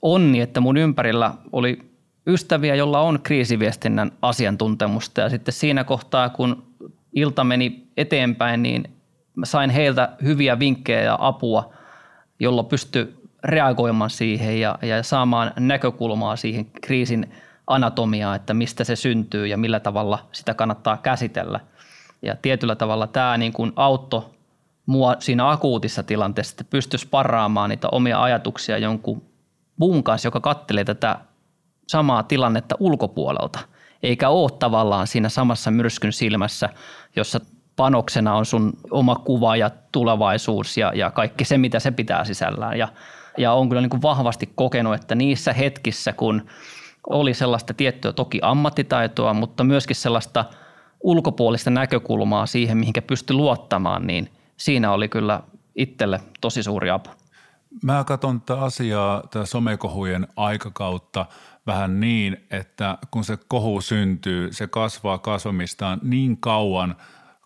onni, 0.02 0.42
että 0.42 0.60
mun 0.60 0.78
ympärillä 0.78 1.34
oli 1.52 1.80
ystäviä, 2.28 2.76
jolla 2.76 3.00
on 3.00 3.20
kriisiviestinnän 3.24 4.12
asiantuntemusta 4.22 5.22
ja 5.22 5.30
sitten 5.30 5.54
siinä 5.54 5.84
kohtaa, 5.84 6.30
kun 6.30 6.64
ilta 7.14 7.44
meni 7.44 7.88
eteenpäin, 7.98 8.64
niin 8.64 8.84
mä 9.36 9.46
sain 9.46 9.70
heiltä 9.70 10.10
hyviä 10.24 10.60
vinkkejä 10.60 11.02
ja 11.02 11.18
apua, 11.20 11.74
jolla 12.40 12.64
pysty 12.64 13.16
reagoimaan 13.44 14.10
siihen 14.10 14.60
ja, 14.60 14.80
ja 14.82 15.04
saamaan 15.04 15.54
näkökulmaa 15.60 16.36
siihen 16.36 16.66
kriisin 16.66 17.34
anatomiaan, 17.68 18.36
että 18.36 18.54
mistä 18.54 18.84
se 18.84 18.96
syntyy 18.96 19.48
ja 19.48 19.58
millä 19.58 19.80
tavalla 19.80 20.28
sitä 20.32 20.54
kannattaa 20.54 20.98
käsitellä. 20.98 21.60
Ja 22.22 22.36
tietyllä 22.42 22.76
tavalla 22.76 23.08
tämä 23.08 23.38
niin 23.38 23.54
kuin 23.54 23.74
auttoi 23.76 24.24
mua 24.86 25.16
siinä 25.20 25.50
akuutissa 25.50 26.04
tilanteessa, 26.04 26.54
että 26.54 26.64
pystyisi 26.64 27.08
paraamaan 27.08 27.70
niitä 27.70 27.88
omia 27.92 28.24
ajatuksia 28.24 28.78
jonkun 28.78 29.24
muun 29.78 30.04
kanssa, 30.04 30.28
joka 30.28 30.40
kattelee 30.40 30.84
tätä 30.84 31.20
samaa 31.88 32.24
tilannetta 32.24 32.76
ulkopuolelta, 32.80 33.60
eikä 34.04 34.30
ole 34.30 34.52
tavallaan 34.60 35.08
siinä 35.08 35.30
samassa 35.30 35.72
myrskyn 35.72 36.14
silmässä, 36.14 36.70
jossa 37.16 37.40
panoksena 37.76 38.36
on 38.36 38.46
sun 38.46 38.74
oma 38.92 39.16
kuva 39.16 39.56
ja 39.56 39.72
tulevaisuus 39.92 40.78
ja, 40.78 40.92
ja 40.96 41.12
kaikki 41.12 41.46
se, 41.46 41.58
mitä 41.58 41.80
se 41.80 41.92
pitää 41.92 42.26
sisällään. 42.26 42.78
Ja, 42.78 42.88
ja 43.38 43.54
on 43.54 43.70
kyllä 43.70 43.82
niin 43.82 43.90
kuin 43.90 44.02
vahvasti 44.02 44.50
kokenut, 44.56 44.96
että 44.96 45.16
niissä 45.16 45.54
hetkissä, 45.54 46.14
kun 46.14 46.46
oli 47.10 47.34
sellaista 47.34 47.74
tiettyä 47.74 48.14
toki 48.14 48.40
ammattitaitoa, 48.42 49.34
mutta 49.34 49.64
myöskin 49.64 49.96
sellaista 49.96 50.46
ulkopuolista 51.04 51.70
näkökulmaa 51.70 52.46
siihen, 52.46 52.78
mihinkä 52.78 53.02
pystyi 53.02 53.36
luottamaan, 53.36 54.08
niin– 54.08 54.30
siinä 54.64 54.92
oli 54.92 55.10
kyllä 55.10 55.44
itselle 55.76 56.20
tosi 56.42 56.64
suuri 56.64 56.90
apu. 56.90 57.10
Mä 57.84 58.04
katson 58.04 58.42
tätä 58.42 58.62
asiaa, 58.62 59.22
tätä 59.22 59.46
somekohujen 59.46 60.28
aikakautta 60.36 61.26
vähän 61.68 62.00
niin, 62.00 62.38
että 62.52 62.98
kun 63.12 63.24
se 63.24 63.38
kohu 63.48 63.82
syntyy, 63.82 64.54
se 64.54 64.68
kasvaa 64.68 65.18
kasvamistaan 65.18 66.00
niin 66.04 66.38
kauan, 66.38 66.96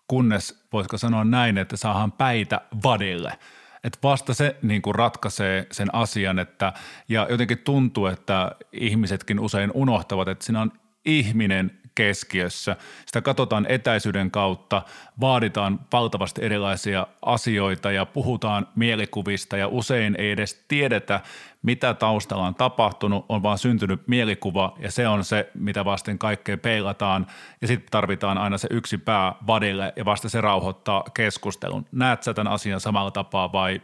kunnes 0.08 0.66
voisiko 0.72 0.98
sanoa 0.98 1.24
näin, 1.24 1.58
että 1.58 1.76
saahan 1.76 2.12
päitä 2.12 2.60
vadille. 2.84 3.38
Että 3.84 3.98
vasta 4.02 4.34
se 4.34 4.56
niin 4.62 4.82
kuin 4.82 4.94
ratkaisee 4.94 5.66
sen 5.72 5.94
asian, 5.94 6.38
että, 6.38 6.72
ja 7.08 7.26
jotenkin 7.30 7.58
tuntuu, 7.58 8.06
että 8.06 8.52
ihmisetkin 8.72 9.40
usein 9.40 9.70
unohtavat, 9.74 10.28
että 10.28 10.44
siinä 10.44 10.60
on 10.60 10.72
ihminen 11.04 11.78
keskiössä. 11.98 12.76
Sitä 13.06 13.22
katsotaan 13.22 13.66
etäisyyden 13.68 14.30
kautta, 14.30 14.82
vaaditaan 15.20 15.80
valtavasti 15.92 16.44
erilaisia 16.44 17.06
asioita 17.22 17.90
ja 17.90 18.06
puhutaan 18.06 18.68
mielikuvista 18.76 19.56
ja 19.56 19.68
usein 19.68 20.14
ei 20.18 20.30
edes 20.30 20.64
tiedetä, 20.68 21.20
mitä 21.62 21.94
taustalla 21.94 22.46
on 22.46 22.54
tapahtunut, 22.54 23.26
on 23.28 23.42
vaan 23.42 23.58
syntynyt 23.58 24.08
mielikuva 24.08 24.74
ja 24.78 24.90
se 24.90 25.08
on 25.08 25.24
se, 25.24 25.50
mitä 25.54 25.84
vasten 25.84 26.18
kaikkea 26.18 26.58
peilataan 26.58 27.26
ja 27.60 27.66
sitten 27.66 27.90
tarvitaan 27.90 28.38
aina 28.38 28.58
se 28.58 28.68
yksi 28.70 28.98
pää 28.98 29.34
vadille 29.46 29.92
ja 29.96 30.04
vasta 30.04 30.28
se 30.28 30.40
rauhoittaa 30.40 31.04
keskustelun. 31.14 31.86
Näet 31.92 32.22
sä 32.22 32.34
tämän 32.34 32.52
asian 32.52 32.80
samalla 32.80 33.10
tapaa 33.10 33.52
vai 33.52 33.82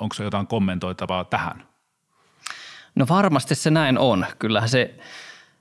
onko 0.00 0.14
se 0.14 0.24
jotain 0.24 0.46
kommentoitavaa 0.46 1.24
tähän? 1.24 1.66
No 2.94 3.06
varmasti 3.08 3.54
se 3.54 3.70
näin 3.70 3.98
on. 3.98 4.26
Kyllähän 4.38 4.68
se 4.68 4.94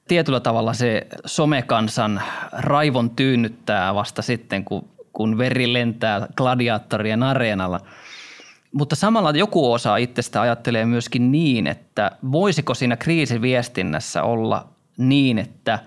tietyllä 0.07 0.39
tavalla 0.39 0.73
se 0.73 1.07
somekansan 1.25 2.21
raivon 2.51 3.09
tyynnyttää 3.09 3.95
vasta 3.95 4.21
sitten, 4.21 4.65
kun, 4.65 4.89
kun 5.13 5.37
veri 5.37 5.73
lentää 5.73 6.27
gladiaattorien 6.37 7.23
areenalla. 7.23 7.79
Mutta 8.71 8.95
samalla 8.95 9.31
joku 9.31 9.73
osa 9.73 9.97
itsestä 9.97 10.41
ajattelee 10.41 10.85
myöskin 10.85 11.31
niin, 11.31 11.67
että 11.67 12.11
voisiko 12.31 12.73
siinä 12.73 12.97
kriisiviestinnässä 12.97 14.23
olla 14.23 14.67
niin, 14.97 15.39
että 15.39 15.79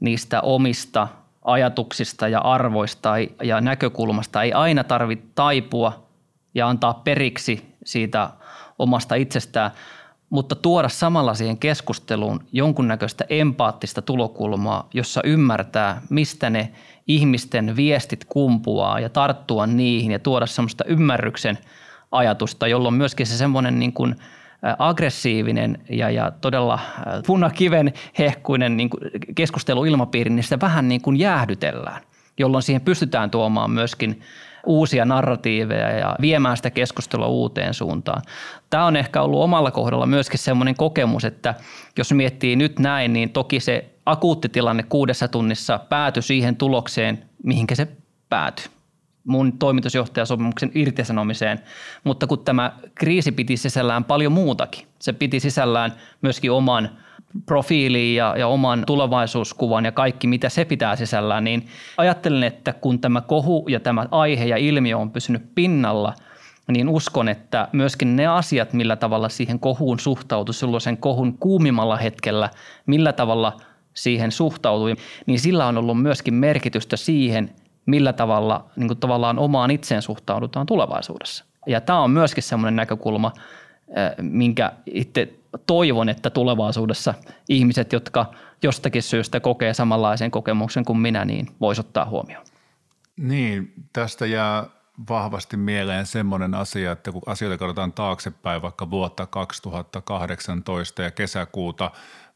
niistä 0.00 0.40
omista 0.40 1.08
ajatuksista 1.44 2.28
ja 2.28 2.40
arvoista 2.40 3.14
ja 3.42 3.60
näkökulmasta 3.60 4.42
ei 4.42 4.52
aina 4.52 4.84
tarvitse 4.84 5.26
taipua 5.34 6.06
ja 6.54 6.68
antaa 6.68 6.94
periksi 6.94 7.74
siitä 7.84 8.30
omasta 8.78 9.14
itsestään– 9.14 9.70
mutta 10.30 10.54
tuoda 10.54 10.88
samalla 10.88 11.34
siihen 11.34 11.58
keskusteluun 11.58 12.40
jonkunnäköistä 12.52 13.24
empaattista 13.28 14.02
tulokulmaa, 14.02 14.88
jossa 14.94 15.20
ymmärtää, 15.24 16.02
mistä 16.10 16.50
ne 16.50 16.72
ihmisten 17.06 17.76
viestit 17.76 18.24
kumpuaa 18.24 19.00
ja 19.00 19.08
tarttua 19.08 19.66
niihin 19.66 20.12
ja 20.12 20.18
tuoda 20.18 20.46
semmoista 20.46 20.84
ymmärryksen 20.84 21.58
ajatusta, 22.12 22.66
jolloin 22.66 22.94
myöskin 22.94 23.26
se 23.26 23.36
semmoinen 23.36 23.78
niin 23.78 23.92
kuin 23.92 24.16
aggressiivinen 24.78 25.78
ja, 25.90 26.10
ja 26.10 26.30
todella 26.40 26.78
punakiven 27.26 27.92
hehkuinen 28.18 28.76
niin 28.76 28.90
kuin 28.90 29.02
keskusteluilmapiiri, 29.34 30.30
niin 30.30 30.42
sitä 30.42 30.60
vähän 30.60 30.88
niin 30.88 31.00
kuin 31.00 31.18
jäähdytellään, 31.18 32.02
jolloin 32.38 32.62
siihen 32.62 32.82
pystytään 32.82 33.30
tuomaan 33.30 33.70
myöskin– 33.70 34.20
uusia 34.66 35.04
narratiiveja 35.04 35.90
ja 35.90 36.16
viemään 36.20 36.56
sitä 36.56 36.70
keskustelua 36.70 37.26
uuteen 37.26 37.74
suuntaan. 37.74 38.22
Tämä 38.70 38.84
on 38.84 38.96
ehkä 38.96 39.22
ollut 39.22 39.40
omalla 39.40 39.70
kohdalla 39.70 40.06
myöskin 40.06 40.38
semmoinen 40.38 40.76
kokemus, 40.76 41.24
että 41.24 41.54
jos 41.98 42.12
miettii 42.12 42.56
nyt 42.56 42.78
näin, 42.78 43.12
niin 43.12 43.30
toki 43.30 43.60
se 43.60 43.90
akuuttitilanne 44.06 44.82
kuudessa 44.82 45.28
tunnissa 45.28 45.78
päätyi 45.88 46.22
siihen 46.22 46.56
tulokseen, 46.56 47.24
mihinkä 47.42 47.74
se 47.74 47.88
päätyi 48.28 48.66
mun 49.24 49.58
toimitusjohtajasopimuksen 49.58 50.70
irtisanomiseen, 50.74 51.60
mutta 52.04 52.26
kun 52.26 52.44
tämä 52.44 52.72
kriisi 52.94 53.32
piti 53.32 53.56
sisällään 53.56 54.04
paljon 54.04 54.32
muutakin. 54.32 54.86
Se 54.98 55.12
piti 55.12 55.40
sisällään 55.40 55.92
myöskin 56.22 56.52
oman 56.52 56.90
profiiliin 57.46 58.16
ja, 58.16 58.34
ja 58.38 58.48
oman 58.48 58.84
tulevaisuuskuvan 58.86 59.84
ja 59.84 59.92
kaikki, 59.92 60.26
mitä 60.26 60.48
se 60.48 60.64
pitää 60.64 60.96
sisällään, 60.96 61.44
niin 61.44 61.66
ajattelen, 61.96 62.42
että 62.42 62.72
kun 62.72 63.00
tämä 63.00 63.20
kohu 63.20 63.66
ja 63.68 63.80
tämä 63.80 64.06
aihe 64.10 64.44
ja 64.44 64.56
ilmiö 64.56 64.98
on 64.98 65.10
pysynyt 65.10 65.42
pinnalla, 65.54 66.14
niin 66.72 66.88
uskon, 66.88 67.28
että 67.28 67.68
myöskin 67.72 68.16
ne 68.16 68.26
asiat, 68.26 68.72
millä 68.72 68.96
tavalla 68.96 69.28
siihen 69.28 69.60
kohuun 69.60 69.98
suhtautui 69.98 70.54
silloin 70.54 70.80
sen 70.80 70.96
kohun 70.96 71.38
kuumimmalla 71.38 71.96
hetkellä, 71.96 72.50
millä 72.86 73.12
tavalla 73.12 73.56
siihen 73.94 74.32
suhtautui, 74.32 74.94
niin 75.26 75.40
sillä 75.40 75.66
on 75.66 75.78
ollut 75.78 76.02
myöskin 76.02 76.34
merkitystä 76.34 76.96
siihen, 76.96 77.50
millä 77.86 78.12
tavalla 78.12 78.64
niin 78.76 78.88
kuin 78.88 79.00
tavallaan 79.00 79.38
omaan 79.38 79.70
itseen 79.70 80.02
suhtaudutaan 80.02 80.66
tulevaisuudessa. 80.66 81.44
Ja 81.66 81.80
tämä 81.80 82.00
on 82.00 82.10
myöskin 82.10 82.42
semmoinen 82.42 82.76
näkökulma, 82.76 83.32
minkä 84.22 84.72
itse 84.86 85.34
toivon, 85.66 86.08
että 86.08 86.30
tulevaisuudessa 86.30 87.14
ihmiset, 87.48 87.92
jotka 87.92 88.26
jostakin 88.62 89.02
syystä 89.02 89.40
kokee 89.40 89.74
samanlaisen 89.74 90.30
kokemuksen 90.30 90.84
kuin 90.84 90.98
minä, 90.98 91.24
niin 91.24 91.46
voisi 91.60 91.80
ottaa 91.80 92.04
huomioon. 92.04 92.44
Niin, 93.16 93.72
tästä 93.92 94.26
jää 94.26 94.66
vahvasti 95.08 95.56
mieleen 95.56 96.06
semmoinen 96.06 96.54
asia, 96.54 96.92
että 96.92 97.12
kun 97.12 97.22
asioita 97.26 97.58
katsotaan 97.58 97.92
taaksepäin 97.92 98.62
vaikka 98.62 98.90
vuotta 98.90 99.26
2018 99.26 101.02
ja 101.02 101.10
kesäkuuta, 101.10 101.90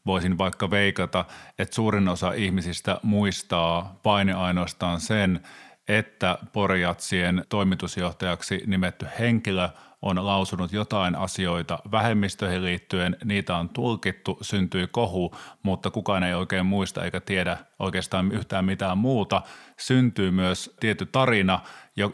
voisin 0.05 0.37
vaikka 0.37 0.69
veikata, 0.69 1.25
että 1.59 1.75
suurin 1.75 2.07
osa 2.07 2.33
ihmisistä 2.33 2.99
muistaa 3.03 3.99
vain 4.05 4.35
ainoastaan 4.35 4.99
sen, 4.99 5.39
että 5.87 6.37
Porjatsien 6.53 7.45
toimitusjohtajaksi 7.49 8.63
nimetty 8.67 9.07
henkilö 9.19 9.69
on 10.05 10.25
lausunut 10.25 10.73
jotain 10.73 11.15
asioita 11.15 11.79
vähemmistöihin 11.91 12.65
liittyen, 12.65 13.17
niitä 13.23 13.57
on 13.57 13.69
tulkittu, 13.69 14.37
syntyi 14.41 14.87
kohu, 14.91 15.35
mutta 15.63 15.91
kukaan 15.91 16.23
ei 16.23 16.33
oikein 16.33 16.65
muista 16.65 17.03
eikä 17.05 17.19
tiedä 17.19 17.57
oikeastaan 17.79 18.31
yhtään 18.31 18.65
mitään 18.65 18.97
muuta. 18.97 19.41
Syntyy 19.77 20.31
myös 20.31 20.75
tietty 20.79 21.05
tarina 21.05 21.59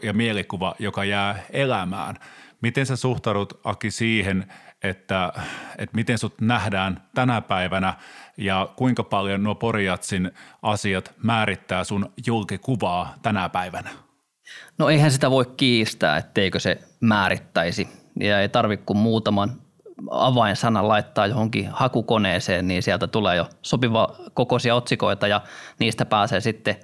ja 0.02 0.12
mielikuva, 0.12 0.74
joka 0.78 1.04
jää 1.04 1.42
elämään. 1.50 2.18
Miten 2.60 2.86
sä 2.86 2.96
suhtaudut 2.96 3.60
Aki 3.64 3.90
siihen, 3.90 4.52
että, 4.82 5.32
että 5.78 5.96
miten 5.96 6.18
sut 6.18 6.40
nähdään 6.40 7.02
tänä 7.14 7.40
päivänä 7.40 7.94
ja 8.36 8.68
kuinka 8.76 9.02
paljon 9.02 9.42
nuo 9.42 9.54
Porjatsin 9.54 10.30
asiat 10.62 11.14
määrittää 11.22 11.84
sun 11.84 12.12
julkikuvaa 12.26 13.14
tänä 13.22 13.48
päivänä? 13.48 13.90
No 14.78 14.88
eihän 14.88 15.10
sitä 15.10 15.30
voi 15.30 15.44
kiistää, 15.56 16.16
etteikö 16.16 16.60
se 16.60 16.78
määrittäisi. 17.00 17.88
Ja 18.20 18.40
ei 18.40 18.48
tarvitse 18.48 18.86
kuin 18.86 18.96
muutaman 18.96 19.50
avainsanan 20.10 20.88
laittaa 20.88 21.26
johonkin 21.26 21.68
hakukoneeseen, 21.70 22.68
niin 22.68 22.82
sieltä 22.82 23.06
tulee 23.06 23.36
jo 23.36 23.48
sopiva 23.62 24.16
kokoisia 24.34 24.74
otsikoita 24.74 25.26
ja 25.26 25.40
niistä 25.78 26.04
pääsee 26.04 26.40
sitten 26.40 26.76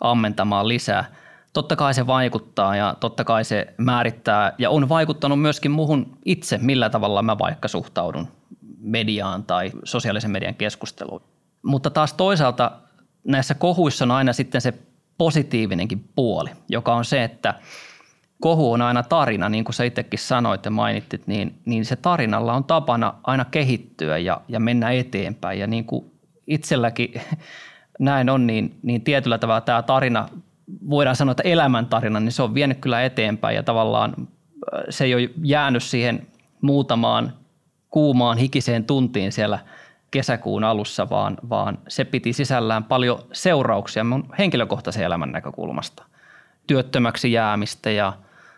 ammentamaan 0.00 0.68
lisää. 0.68 1.14
Totta 1.52 1.76
kai 1.76 1.94
se 1.94 2.06
vaikuttaa 2.06 2.76
ja 2.76 2.96
totta 3.00 3.24
kai 3.24 3.44
se 3.44 3.74
määrittää 3.78 4.52
ja 4.58 4.70
on 4.70 4.88
vaikuttanut 4.88 5.40
myöskin 5.40 5.70
muuhun 5.70 6.18
itse, 6.24 6.58
millä 6.58 6.90
tavalla 6.90 7.22
mä 7.22 7.38
vaikka 7.38 7.68
suhtaudun 7.68 8.28
mediaan 8.78 9.44
tai 9.44 9.72
sosiaalisen 9.84 10.30
median 10.30 10.54
keskusteluun. 10.54 11.22
Mutta 11.62 11.90
taas 11.90 12.12
toisaalta 12.12 12.72
näissä 13.24 13.54
kohuissa 13.54 14.04
on 14.04 14.10
aina 14.10 14.32
sitten 14.32 14.60
se 14.60 14.74
positiivinenkin 15.18 16.08
puoli, 16.14 16.50
joka 16.68 16.94
on 16.94 17.04
se, 17.04 17.24
että 17.24 17.54
kohu 18.40 18.72
on 18.72 18.82
aina 18.82 19.02
tarina, 19.02 19.48
niin 19.48 19.64
kuin 19.64 19.74
sä 19.74 19.84
itsekin 19.84 20.18
sanoit 20.18 20.64
ja 20.64 20.70
mainittit, 20.70 21.26
niin, 21.26 21.54
niin 21.64 21.84
se 21.84 21.96
tarinalla 21.96 22.54
on 22.54 22.64
tapana 22.64 23.14
aina 23.22 23.44
kehittyä 23.44 24.18
ja, 24.18 24.40
ja 24.48 24.60
mennä 24.60 24.90
eteenpäin. 24.90 25.58
Ja 25.58 25.66
niin 25.66 25.84
kuin 25.84 26.10
itselläkin 26.46 27.20
näin 27.98 28.30
on, 28.30 28.46
niin, 28.46 28.78
niin 28.82 29.02
tietyllä 29.02 29.38
tavalla 29.38 29.60
tämä 29.60 29.82
tarina, 29.82 30.28
voidaan 30.90 31.16
sanoa, 31.16 31.30
että 31.30 31.42
elämäntarina, 31.42 32.20
niin 32.20 32.32
se 32.32 32.42
on 32.42 32.54
vienyt 32.54 32.78
kyllä 32.78 33.04
eteenpäin 33.04 33.56
ja 33.56 33.62
tavallaan 33.62 34.14
äh, 34.18 34.84
se 34.90 35.04
ei 35.04 35.14
ole 35.14 35.30
jäänyt 35.42 35.82
siihen 35.82 36.26
muutamaan 36.60 37.32
kuumaan 37.90 38.38
hikiseen 38.38 38.84
tuntiin 38.84 39.32
siellä– 39.32 39.58
kesäkuun 40.10 40.64
alussa, 40.64 41.10
vaan, 41.10 41.36
vaan 41.48 41.78
se 41.88 42.04
piti 42.04 42.32
sisällään 42.32 42.84
paljon 42.84 43.18
seurauksia 43.32 44.04
mun 44.04 44.34
henkilökohtaisen 44.38 45.04
elämän 45.04 45.32
näkökulmasta. 45.32 46.04
Työttömäksi 46.66 47.32
jäämistä 47.32 47.90
ja 47.90 48.12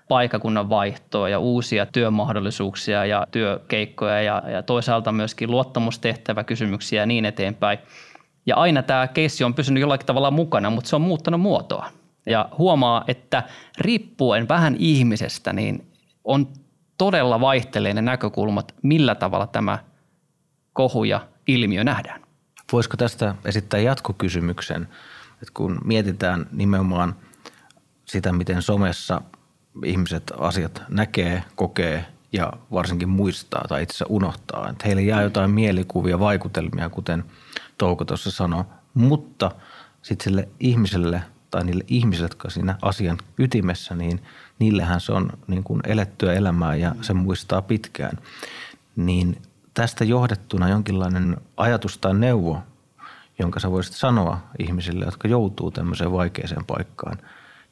paikakunnan 0.09 0.71
vaihtoa 0.71 1.29
ja 1.29 1.39
uusia 1.39 1.87
työmahdollisuuksia 1.87 3.05
ja 3.05 3.27
työkeikkoja 3.31 4.23
ja, 4.23 4.43
ja 4.51 4.63
toisaalta 4.63 5.13
myöskin 5.13 5.51
luottamustehtäväkysymyksiä 5.51 7.03
ja 7.03 7.07
niin 7.07 7.25
eteenpäin. 7.25 7.79
Ja 8.47 8.57
aina 8.57 8.83
tämä 8.83 9.07
keissi 9.07 9.45
on 9.45 9.55
pysynyt 9.55 9.81
jollakin 9.81 10.07
tavalla 10.07 10.31
mukana, 10.31 10.71
mutta 10.71 10.91
se 10.91 10.97
on 10.97 11.03
muuttanut 11.03 11.41
muotoa. 11.41 11.89
Ja 12.27 12.49
huomaa, 12.59 13.05
että 13.09 13.43
riippuen 13.79 14.49
vähän 14.49 14.77
ihmisestä, 14.79 15.53
niin 15.53 15.87
on 16.25 16.49
todella 16.99 17.41
vaihtelee 17.41 17.95
ne 17.95 18.03
näkökulmat, 18.03 18.75
millä 18.83 19.15
tavalla 19.15 19.47
tämä 19.47 19.79
kohu 20.73 21.05
ja 21.05 21.21
ilmiö 21.49 21.85
nähdään. 21.85 22.21
Voisiko 22.73 22.97
tästä 22.97 23.35
esittää 23.45 23.81
jatkokysymyksen, 23.81 24.83
että 25.33 25.55
kun 25.55 25.81
mietitään 25.85 26.47
nimenomaan 26.53 27.15
sitä, 28.05 28.33
miten 28.33 28.63
somessa 28.63 29.21
ihmiset 29.85 30.33
asiat 30.39 30.83
näkee, 30.89 31.45
kokee 31.57 32.07
ja 32.33 32.53
varsinkin 32.73 33.09
muistaa 33.09 33.65
tai 33.69 33.83
itse 33.83 34.05
unohtaa. 34.09 34.71
Että 34.71 34.85
heille 34.87 35.03
jää 35.03 35.23
jotain 35.23 35.51
mielikuvia, 35.51 36.19
vaikutelmia, 36.19 36.89
kuten 36.89 37.25
Touko 37.79 38.05
tuossa 38.05 38.31
sanoi, 38.31 38.65
mutta 38.95 39.51
sitten 40.03 40.25
sille 40.25 40.49
ihmiselle 40.61 41.23
tai 41.51 41.65
niille 41.65 41.85
ihmisille, 41.89 42.25
jotka 42.25 42.51
siinä 42.51 42.79
asian 42.83 43.19
ytimessä, 43.39 43.95
niin 43.95 44.23
niillähän 44.59 45.01
se 45.01 45.13
on 45.13 45.31
niin 45.47 45.65
kuin 45.65 45.81
elettyä 45.87 46.33
elämää 46.33 46.75
ja 46.75 46.95
se 47.01 47.15
muistaa 47.15 47.63
pitkään. 47.63 48.19
Niin 48.97 49.43
tästä 49.79 50.05
johdettuna 50.05 50.69
jonkinlainen 50.69 51.37
ajatus 51.57 51.99
tai 51.99 52.15
neuvo, 52.15 52.59
jonka 53.39 53.61
sä 53.61 53.71
voisit 53.71 53.95
sanoa 53.95 54.41
ihmisille, 54.59 55.05
jotka 55.05 55.29
joutuu 55.29 55.71
tämmöiseen 55.71 56.13
vaikeaseen 56.13 56.65
paikkaan. 56.65 57.19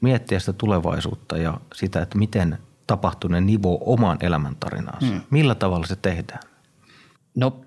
Miettiä 0.01 0.38
sitä 0.38 0.53
tulevaisuutta 0.53 1.37
ja 1.37 1.61
sitä, 1.75 2.03
että 2.03 2.19
miten 2.19 2.59
tapahtuneen 2.87 3.47
nivo 3.47 3.79
oman 3.81 4.19
elämäntarinaansa. 4.21 5.07
Hmm. 5.07 5.21
Millä 5.31 5.55
tavalla 5.55 5.87
se 5.87 5.97
tehdään? 5.97 6.40
No 7.35 7.61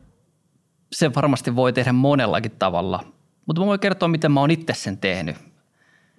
se 0.91 1.15
varmasti 1.15 1.55
voi 1.55 1.73
tehdä 1.73 1.93
monellakin 1.93 2.51
tavalla, 2.59 3.03
mutta 3.45 3.61
mä 3.61 3.65
voin 3.65 3.79
kertoa, 3.79 4.09
miten 4.09 4.31
mä 4.31 4.39
oon 4.39 4.51
itse 4.51 4.73
sen 4.73 4.97
tehnyt. 4.97 5.35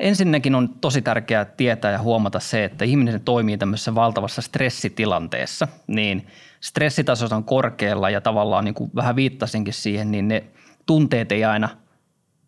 Ensinnäkin 0.00 0.54
on 0.54 0.68
tosi 0.68 1.02
tärkeää 1.02 1.44
tietää 1.44 1.92
ja 1.92 1.98
huomata 1.98 2.40
se, 2.40 2.64
että 2.64 2.84
ihminen 2.84 3.20
toimii 3.20 3.58
tämmöisessä 3.58 3.94
valtavassa 3.94 4.42
stressitilanteessa, 4.42 5.68
niin 5.86 6.26
stressitaso 6.60 7.36
on 7.36 7.44
korkealla 7.44 8.10
ja 8.10 8.20
tavallaan 8.20 8.64
niin 8.64 8.74
kuin 8.74 8.90
vähän 8.94 9.16
viittasinkin 9.16 9.74
siihen, 9.74 10.10
niin 10.10 10.28
ne 10.28 10.44
tunteet 10.86 11.32
ei 11.32 11.44
aina 11.44 11.68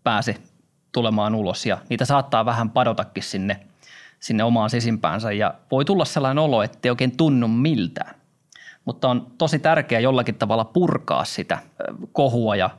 pääse 0.05 0.37
tulemaan 0.93 1.35
ulos 1.35 1.67
ja 1.67 1.79
niitä 1.89 2.05
saattaa 2.05 2.45
vähän 2.45 2.71
padotakin 2.71 3.23
sinne, 3.23 3.61
sinne 4.21 4.45
omaan 4.45 4.71
sisimpäänsä 4.71 5.33
ja 5.33 5.55
voi 5.71 5.85
tulla 5.85 6.05
sellainen 6.05 6.45
olo, 6.45 6.63
että 6.63 6.79
ei 6.85 6.91
oikein 6.91 7.17
tunnu 7.17 7.49
miltään. 7.49 8.15
Mutta 8.85 9.09
on 9.09 9.27
tosi 9.39 9.59
tärkeää 9.59 10.01
jollakin 10.01 10.35
tavalla 10.35 10.65
purkaa 10.65 11.25
sitä 11.25 11.59
kohua 12.13 12.57
ja 12.57 12.71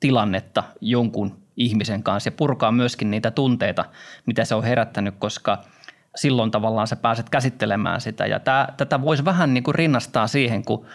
tilannetta 0.00 0.62
jonkun 0.80 1.47
ihmisen 1.58 2.02
kanssa 2.02 2.28
ja 2.28 2.32
purkaa 2.32 2.72
myöskin 2.72 3.10
niitä 3.10 3.30
tunteita, 3.30 3.84
mitä 4.26 4.44
se 4.44 4.54
on 4.54 4.64
herättänyt, 4.64 5.14
koska 5.18 5.58
silloin 6.16 6.50
tavallaan 6.50 6.86
sä 6.86 6.96
pääset 6.96 7.30
käsittelemään 7.30 8.00
sitä. 8.00 8.26
Ja 8.26 8.40
tää, 8.40 8.74
tätä 8.76 9.02
voisi 9.02 9.24
vähän 9.24 9.54
niin 9.54 9.64
kuin 9.64 9.74
rinnastaa 9.74 10.26
siihen, 10.26 10.64
kun 10.64 10.86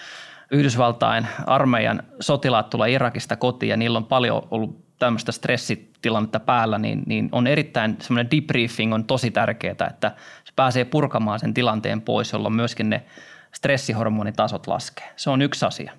Yhdysvaltain 0.51 1.27
armeijan 1.47 2.03
sotilaat 2.19 2.69
tulee 2.69 2.91
Irakista 2.91 3.35
kotiin 3.35 3.69
ja 3.69 3.77
niillä 3.77 3.97
on 3.97 4.05
paljon 4.05 4.47
ollut 4.51 4.83
tämmöistä 4.99 5.31
stressitilannetta 5.31 6.39
päällä, 6.39 6.77
niin, 6.77 7.03
niin 7.05 7.29
on 7.31 7.47
erittäin 7.47 7.97
semmoinen 7.99 8.31
debriefing 8.31 8.93
on 8.93 9.05
tosi 9.05 9.31
tärkeää, 9.31 9.87
että 9.89 10.11
se 10.43 10.53
pääsee 10.55 10.85
purkamaan 10.85 11.39
sen 11.39 11.53
tilanteen 11.53 12.01
pois, 12.01 12.33
jolloin 12.33 12.55
myöskin 12.55 12.89
ne 12.89 13.03
stressihormonitasot 13.51 14.67
laskee. 14.67 15.09
Se 15.15 15.29
on 15.29 15.41
yksi 15.41 15.65
asia. 15.65 15.91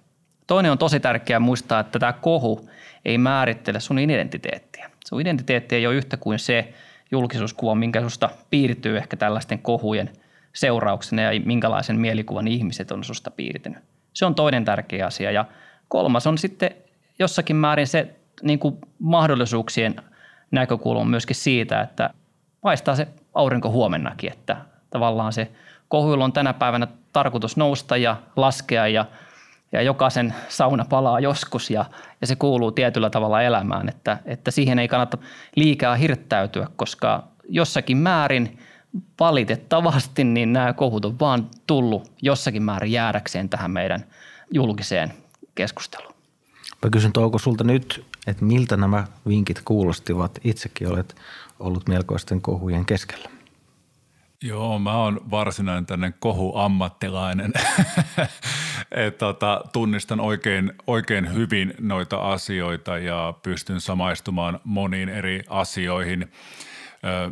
Toinen 0.47 0.73
on 0.73 0.79
tosi 0.79 1.01
tärkeää 1.01 1.41
muistaa, 1.41 1.81
että 1.81 1.99
tämä 1.99 2.13
kohu 2.13 2.71
ei 3.05 3.19
määrittele 3.19 3.81
sun 3.81 3.99
identiteettiä. 3.99 4.91
Sun 5.07 5.21
identiteetti 5.21 5.77
ei 5.77 5.87
ole 5.87 5.95
yhtä 5.95 6.17
kuin 6.17 6.39
se 6.39 6.75
julkisuuskuva, 7.11 7.75
minkä 7.75 8.01
susta 8.01 8.31
piirtyy 8.51 8.97
ehkä 8.97 9.17
tällaisten 9.17 9.59
kohujen 9.59 10.11
seurauksena 10.53 11.23
ja 11.23 11.41
minkälaisen 11.45 12.01
mielikuvan 12.01 12.49
ihmiset 12.49 12.91
on 12.91 13.05
susta 13.05 13.31
piirtynyt. 13.31 13.79
Se 14.13 14.27
on 14.27 14.35
toinen 14.35 14.65
tärkeä 14.65 15.07
asia. 15.07 15.31
Ja 15.31 15.45
kolmas 15.89 16.27
on 16.27 16.39
sitten 16.39 16.71
jossakin 17.19 17.57
määrin 17.57 17.87
se 17.87 18.15
niin 18.43 18.59
kuin 18.59 18.79
mahdollisuuksien 18.99 19.97
näkökulma 20.51 21.05
myöskin 21.05 21.37
siitä, 21.37 21.81
että 21.81 22.11
paistaa 22.61 22.97
se 22.97 23.09
aurinko 23.35 23.71
huomennakin, 23.71 24.33
että 24.33 24.57
tavallaan 24.91 25.33
se 25.33 25.51
kohuilla 25.89 26.25
on 26.25 26.33
tänä 26.33 26.53
päivänä 26.53 26.87
tarkoitus 27.13 27.57
nousta 27.57 27.97
ja 27.97 28.17
laskea 28.37 28.89
ja 28.89 29.05
ja 29.75 29.83
jokaisen 29.83 30.35
sauna 30.49 30.85
palaa 30.85 31.21
joskus 31.21 31.71
ja, 31.71 31.85
ja 32.21 32.27
se 32.27 32.37
kuuluu 32.37 32.73
tietyllä 32.73 33.11
tavalla 33.11 33.43
elämään, 33.43 33.89
että, 33.89 34.19
että 34.25 34.51
siihen 34.51 34.79
ei 34.79 34.89
kannata 34.89 35.19
liikaa 35.57 35.95
hirttäytyä, 35.95 36.67
koska 36.77 37.25
jossakin 37.49 37.97
määrin 37.97 38.59
valitettavasti 39.21 40.25
niin 40.25 40.53
nämä 40.53 40.73
kohut 40.73 41.05
on 41.05 41.19
vaan 41.21 41.51
tullut 41.67 42.13
jossakin 42.23 42.63
määrin 42.63 42.93
jäädäkseen 42.93 43.49
tähän 43.49 43.71
meidän 43.71 44.05
julkiseen 44.51 45.13
keskusteluun. 45.55 46.15
Mä 46.85 46.91
kysyn 46.91 47.13
Touko 47.13 47.39
sulta 47.39 47.65
nyt, 47.65 48.05
että 48.27 48.45
miltä 48.45 48.77
nämä 48.77 49.05
vinkit 49.29 49.63
kuulostivat? 49.65 50.39
Itsekin 50.45 50.89
olet 50.89 51.17
ollut 51.59 51.89
melkoisten 51.89 52.41
kohujen 52.41 52.85
keskellä. 52.85 53.31
Joo, 54.43 54.79
mä 54.79 54.97
oon 54.97 55.21
varsinainen 55.31 55.87
tänne 55.87 56.13
kohuammattilainen. 56.19 57.53
Tota, 59.19 59.65
tunnistan 59.73 60.21
oikein, 60.21 60.73
oikein 60.87 61.35
hyvin 61.35 61.75
noita 61.81 62.17
asioita 62.17 62.99
ja 62.99 63.35
pystyn 63.43 63.81
samaistumaan 63.81 64.61
moniin 64.65 65.09
eri 65.09 65.43
asioihin, 65.49 66.33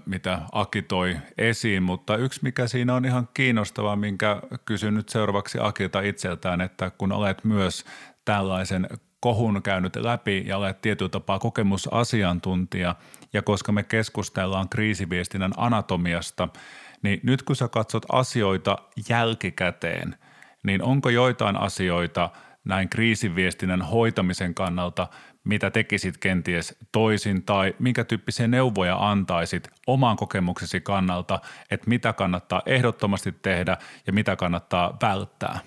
mitä 0.07 0.39
Aki 0.53 0.83
toi 0.83 1.17
esiin. 1.39 1.83
Mutta 1.83 2.17
yksi, 2.17 2.41
mikä 2.43 2.67
siinä 2.67 2.95
on 2.95 3.05
ihan 3.05 3.29
kiinnostavaa, 3.35 3.97
minkä 3.97 4.43
kysyn 4.65 4.95
nyt 4.95 5.09
seuraavaksi 5.09 5.59
Akilta 5.61 6.01
itseltään, 6.01 6.61
että 6.61 6.91
kun 6.91 7.13
olet 7.13 7.45
myös 7.45 7.85
tällaisen 8.25 8.89
kohun 9.21 9.63
käynyt 9.63 9.97
läpi 9.97 10.43
ja 10.47 10.57
olet 10.57 10.81
tietyllä 10.81 11.09
tapaa 11.09 11.39
kokemusasiantuntija, 11.39 12.95
ja 13.33 13.43
koska 13.43 13.73
me 13.73 13.83
keskustellaan 13.83 14.69
kriisiviestinnän 14.69 15.53
anatomiasta– 15.57 16.49
niin 17.03 17.21
nyt 17.23 17.43
kun 17.43 17.57
sä 17.57 17.69
katsot 17.69 18.07
asioita 18.13 18.79
jälkikäteen, 19.09 20.17
niin 20.63 20.83
onko 20.83 21.09
joitain 21.09 21.57
asioita 21.57 22.31
näin 22.65 22.89
kriisiviestinnän 22.89 23.83
hoitamisen 23.83 24.55
kannalta, 24.55 25.09
mitä 25.45 25.71
tekisit 25.71 26.19
kenties 26.19 26.77
toisin 26.93 27.43
tai 27.43 27.75
minkä 27.79 28.05
tyyppisiä 28.05 28.49
neuvoja 28.49 29.11
antaisit 29.11 29.69
oman 29.87 30.17
kokemuksesi 30.17 30.81
kannalta, 30.81 31.41
että 31.71 31.89
mitä 31.89 32.13
kannattaa 32.13 32.63
ehdottomasti 32.67 33.33
tehdä 33.33 33.77
ja 34.07 34.13
mitä 34.13 34.37
kannattaa 34.37 34.99
välttää? 35.03 35.59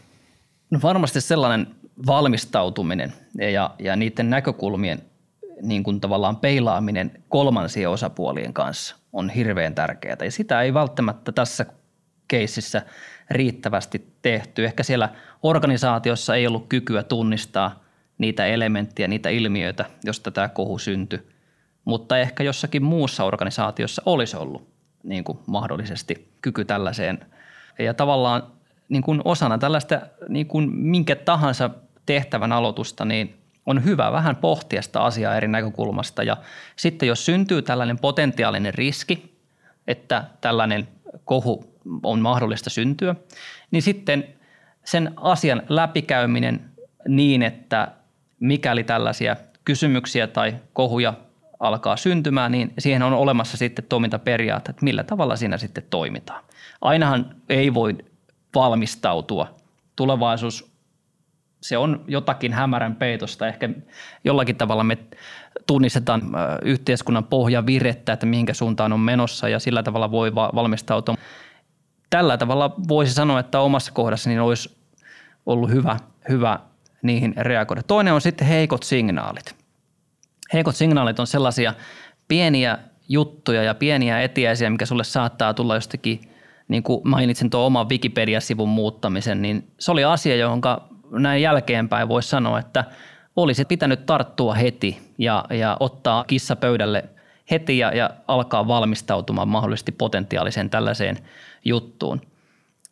No 0.69 0.79
varmasti 0.83 1.21
sellainen 1.21 1.67
valmistautuminen 2.07 3.13
ja, 3.53 3.75
ja 3.79 3.95
niiden 3.95 4.29
näkökulmien 4.29 5.01
niin 5.61 5.83
kuin 5.83 6.01
tavallaan 6.01 6.37
peilaaminen 6.37 7.23
kolmansien 7.29 7.89
osapuolien 7.89 8.53
kanssa 8.53 8.95
on 9.13 9.29
hirveän 9.29 9.75
tärkeää. 9.75 10.17
Ja 10.23 10.31
sitä 10.31 10.61
ei 10.61 10.73
välttämättä 10.73 11.31
tässä 11.31 11.65
keississä 12.27 12.81
riittävästi 13.29 14.13
tehty. 14.21 14.65
Ehkä 14.65 14.83
siellä 14.83 15.09
organisaatiossa 15.43 16.35
ei 16.35 16.47
ollut 16.47 16.65
kykyä 16.69 17.03
tunnistaa 17.03 17.83
niitä 18.17 18.45
elementtejä, 18.45 19.07
niitä 19.07 19.29
ilmiöitä, 19.29 19.85
josta 20.03 20.31
tämä 20.31 20.47
kohu 20.47 20.79
syntyi. 20.79 21.27
Mutta 21.85 22.17
ehkä 22.17 22.43
jossakin 22.43 22.83
muussa 22.83 23.23
organisaatiossa 23.23 24.01
olisi 24.05 24.37
ollut 24.37 24.67
niin 25.03 25.23
kuin 25.23 25.39
mahdollisesti 25.47 26.31
kyky 26.41 26.65
tällaiseen. 26.65 27.25
Ja 27.79 27.93
tavallaan 27.93 28.43
niin 28.89 29.03
kuin 29.03 29.21
osana 29.25 29.57
tällaista 29.57 30.01
niin 30.29 30.47
kuin 30.47 30.69
minkä 30.75 31.15
tahansa 31.15 31.69
tehtävän 32.05 32.51
aloitusta, 32.51 33.05
niin 33.05 33.37
on 33.65 33.83
hyvä 33.83 34.11
vähän 34.11 34.35
pohtia 34.35 34.81
sitä 34.81 35.01
asiaa 35.01 35.35
eri 35.35 35.47
näkökulmasta 35.47 36.23
ja 36.23 36.37
sitten 36.75 37.07
jos 37.07 37.25
syntyy 37.25 37.61
tällainen 37.61 37.99
potentiaalinen 37.99 38.73
riski, 38.73 39.39
että 39.87 40.23
tällainen 40.41 40.87
kohu 41.25 41.74
on 42.03 42.19
mahdollista 42.19 42.69
syntyä, 42.69 43.15
niin 43.71 43.81
sitten 43.81 44.27
sen 44.85 45.13
asian 45.15 45.61
läpikäyminen 45.69 46.61
niin, 47.07 47.43
että 47.43 47.91
mikäli 48.39 48.83
tällaisia 48.83 49.35
kysymyksiä 49.65 50.27
tai 50.27 50.55
kohuja 50.73 51.13
alkaa 51.59 51.97
syntymään, 51.97 52.51
niin 52.51 52.73
siihen 52.79 53.03
on 53.03 53.13
olemassa 53.13 53.57
sitten 53.57 53.85
toimintaperiaatteet, 53.89 54.75
että 54.75 54.83
millä 54.83 55.03
tavalla 55.03 55.35
siinä 55.35 55.57
sitten 55.57 55.83
toimitaan. 55.89 56.43
Ainahan 56.81 57.35
ei 57.49 57.73
voi 57.73 57.97
valmistautua. 58.55 59.55
Tulevaisuus 59.95 60.75
se 61.61 61.77
on 61.77 62.03
jotakin 62.07 62.53
hämärän 62.53 62.95
peitosta. 62.95 63.47
Ehkä 63.47 63.69
jollakin 64.23 64.55
tavalla 64.55 64.83
me 64.83 64.97
tunnistetaan 65.67 66.21
yhteiskunnan 66.61 67.23
pohjavirettä, 67.23 68.13
että 68.13 68.25
mihinkä 68.25 68.53
suuntaan 68.53 68.93
on 68.93 68.99
menossa 68.99 69.49
ja 69.49 69.59
sillä 69.59 69.83
tavalla 69.83 70.11
voi 70.11 70.35
valmistautua. 70.35 71.15
Tällä 72.09 72.37
tavalla 72.37 72.75
voisi 72.87 73.13
sanoa, 73.13 73.39
että 73.39 73.59
omassa 73.59 73.91
kohdassa 73.91 74.29
niin 74.29 74.41
olisi 74.41 74.77
ollut 75.45 75.69
hyvä, 75.69 75.97
hyvä 76.29 76.59
niihin 77.01 77.33
reagoida. 77.37 77.83
Toinen 77.83 78.13
on 78.13 78.21
sitten 78.21 78.47
heikot 78.47 78.83
signaalit. 78.83 79.55
Heikot 80.53 80.75
signaalit 80.75 81.19
on 81.19 81.27
sellaisia 81.27 81.73
pieniä 82.27 82.77
juttuja 83.09 83.63
ja 83.63 83.75
pieniä 83.75 84.21
etiäisiä, 84.21 84.69
mikä 84.69 84.85
sulle 84.85 85.03
saattaa 85.03 85.53
tulla 85.53 85.75
jostakin, 85.75 86.21
niin 86.67 86.83
kuin 86.83 87.01
mainitsin 87.03 87.49
tuon 87.49 87.65
oman 87.65 87.89
Wikipedia-sivun 87.89 88.69
muuttamisen, 88.69 89.41
niin 89.41 89.67
se 89.79 89.91
oli 89.91 90.03
asia, 90.03 90.35
johon 90.35 90.61
näin 91.11 91.41
jälkeenpäin 91.41 92.07
voisi 92.07 92.29
sanoa, 92.29 92.59
että 92.59 92.83
olisi 93.35 93.65
pitänyt 93.65 94.05
tarttua 94.05 94.53
heti 94.53 94.99
ja, 95.17 95.45
ja 95.49 95.77
ottaa 95.79 96.23
kissa 96.23 96.55
pöydälle 96.55 97.03
heti 97.51 97.77
ja, 97.77 97.95
ja 97.95 98.09
alkaa 98.27 98.67
valmistautumaan 98.67 99.47
mahdollisesti 99.47 99.91
potentiaaliseen 99.91 100.69
tällaiseen 100.69 101.17
juttuun. 101.65 102.21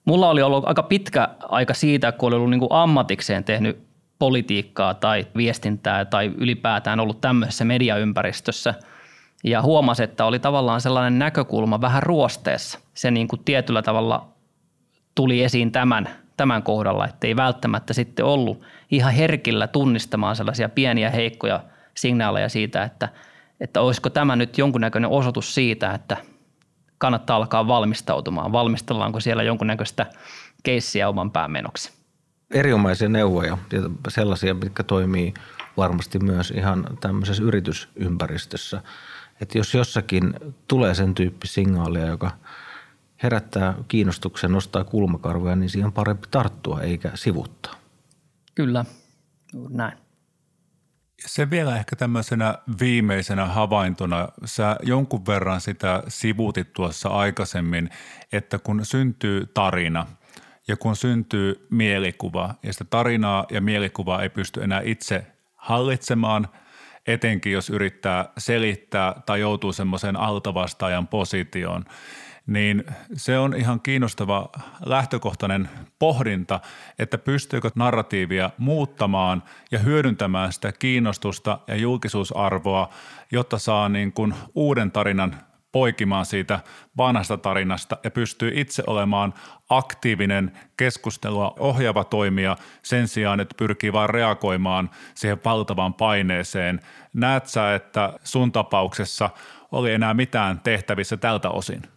Mulla 0.06 0.30
oli 0.30 0.42
ollut 0.42 0.68
aika 0.68 0.84
pitkä 0.84 1.30
aika 1.42 1.74
siitä, 1.74 2.12
kun 2.12 2.28
oli 2.28 2.36
ollut 2.36 2.50
niin 2.50 2.60
kuin 2.60 2.72
ammatikseen 2.72 3.44
tehnyt 3.44 3.84
politiikkaa 4.20 4.94
tai 4.94 5.28
viestintää 5.38 6.06
tai 6.06 6.32
ylipäätään 6.38 7.00
ollut 7.00 7.22
tämmöisessä 7.22 7.66
mediaympäristössä 7.66 8.74
ja 9.44 9.62
huomasi, 9.62 10.04
että 10.04 10.26
oli 10.26 10.40
tavallaan 10.40 10.82
sellainen 10.82 11.20
näkökulma 11.20 11.82
vähän 11.82 12.04
ruosteessa. 12.04 12.80
Se 12.94 13.12
niin 13.12 13.28
kuin 13.28 13.42
tietyllä 13.46 13.82
tavalla 13.82 14.28
tuli 15.16 15.44
esiin 15.44 15.72
tämän, 15.72 16.10
tämän 16.38 16.64
kohdalla, 16.64 17.06
että 17.08 17.28
ei 17.28 17.36
välttämättä 17.36 17.94
sitten 17.94 18.26
ollut 18.26 18.62
ihan 18.92 19.14
herkillä 19.14 19.68
tunnistamaan 19.68 20.36
sellaisia 20.36 20.70
pieniä 20.70 21.10
heikkoja 21.10 21.64
signaaleja 21.96 22.50
siitä, 22.50 22.84
että, 22.84 23.10
että 23.60 23.82
olisiko 23.82 24.10
tämä 24.10 24.36
nyt 24.36 24.58
jonkunnäköinen 24.58 25.10
osoitus 25.10 25.56
siitä, 25.56 25.92
että 25.92 26.18
kannattaa 27.04 27.38
alkaa 27.38 27.68
valmistautumaan. 27.68 28.52
Valmistellaanko 28.52 29.20
siellä 29.20 29.44
jonkunnäköistä 29.44 30.06
keissiä 30.64 31.10
oman 31.10 31.32
päämenoksi? 31.32 31.92
Erinomaisia 32.52 33.10
neuvoja 33.10 33.58
ja 33.72 33.82
sellaisia, 34.08 34.54
mitkä 34.54 34.84
toimii 34.84 35.34
varmasti 35.78 36.20
myös 36.20 36.52
ihan 36.52 36.86
tämmöisessä 37.00 37.44
yritysympäristössä. 37.44 38.82
Että 39.42 39.58
jos 39.58 39.74
jossakin 39.74 40.34
tulee 40.68 40.96
sen 40.96 41.16
tyyppi 41.16 41.48
signaalia, 41.48 42.06
joka 42.06 42.32
herättää 43.24 43.74
kiinnostuksen, 43.88 44.52
nostaa 44.52 44.84
kulmakarvoja, 44.84 45.56
niin 45.56 45.70
siihen 45.70 45.86
on 45.86 45.94
parempi 45.94 46.28
tarttua 46.32 46.82
eikä 46.82 47.12
sivuttaa. 47.16 47.76
Kyllä, 48.56 48.86
näin. 49.70 50.03
Se 51.26 51.50
vielä 51.50 51.78
ehkä 51.78 51.96
tämmöisenä 51.96 52.56
viimeisenä 52.80 53.46
havaintona, 53.46 54.30
sä 54.46 54.76
jonkun 54.84 55.26
verran 55.26 55.62
sitä 55.62 56.04
sivuutit 56.08 56.74
tuossa 56.74 57.10
aikaisemmin, 57.10 57.90
että 58.32 58.60
kun 58.60 58.86
syntyy 58.86 59.46
tarina 59.54 60.08
ja 60.68 60.78
kun 60.78 60.96
syntyy 60.96 61.68
mielikuva 61.70 62.56
ja 62.64 62.74
sitä 62.74 62.86
tarinaa 62.90 63.46
ja 63.52 63.62
mielikuvaa 63.62 64.22
ei 64.22 64.30
pysty 64.30 64.64
enää 64.64 64.82
itse 64.84 65.28
hallitsemaan, 65.56 66.48
etenkin 67.08 67.52
jos 67.52 67.70
yrittää 67.70 68.30
selittää 68.38 69.22
tai 69.26 69.40
joutuu 69.40 69.74
semmoiseen 69.74 70.16
altavastaajan 70.16 71.08
positioon, 71.08 71.86
niin 72.48 72.84
se 73.14 73.40
on 73.40 73.56
ihan 73.56 73.82
kiinnostava 73.82 74.50
lähtökohtainen 74.86 75.70
pohdinta, 76.00 76.60
että 77.00 77.18
pystyykö 77.18 77.72
narratiivia 77.76 78.50
muuttamaan 78.58 79.44
ja 79.72 79.80
hyödyntämään 79.80 80.54
sitä 80.54 80.72
kiinnostusta 80.72 81.60
ja 81.68 81.76
julkisuusarvoa, 81.76 82.90
jotta 83.32 83.58
saa 83.58 83.90
niin 83.90 84.14
kuin 84.14 84.34
uuden 84.56 84.92
tarinan 84.92 85.36
poikimaan 85.72 86.26
siitä 86.26 86.60
vanhasta 86.98 87.38
tarinasta 87.38 87.98
ja 88.04 88.12
pystyy 88.12 88.52
itse 88.56 88.84
olemaan 88.88 89.34
aktiivinen 89.70 90.52
keskustelua 90.78 91.54
ohjaava 91.60 92.04
toimija 92.04 92.58
sen 92.82 93.08
sijaan, 93.08 93.40
että 93.40 93.56
pyrkii 93.58 93.94
vain 93.94 94.10
reagoimaan 94.10 94.90
siihen 95.16 95.40
valtavaan 95.46 95.94
paineeseen. 95.94 96.80
Näet 97.14 97.48
sä, 97.48 97.76
että 97.76 98.14
sun 98.24 98.52
tapauksessa 98.52 99.30
oli 99.72 99.94
enää 99.94 100.14
mitään 100.14 100.60
tehtävissä 100.60 101.18
tältä 101.18 101.50
osin? 101.50 101.93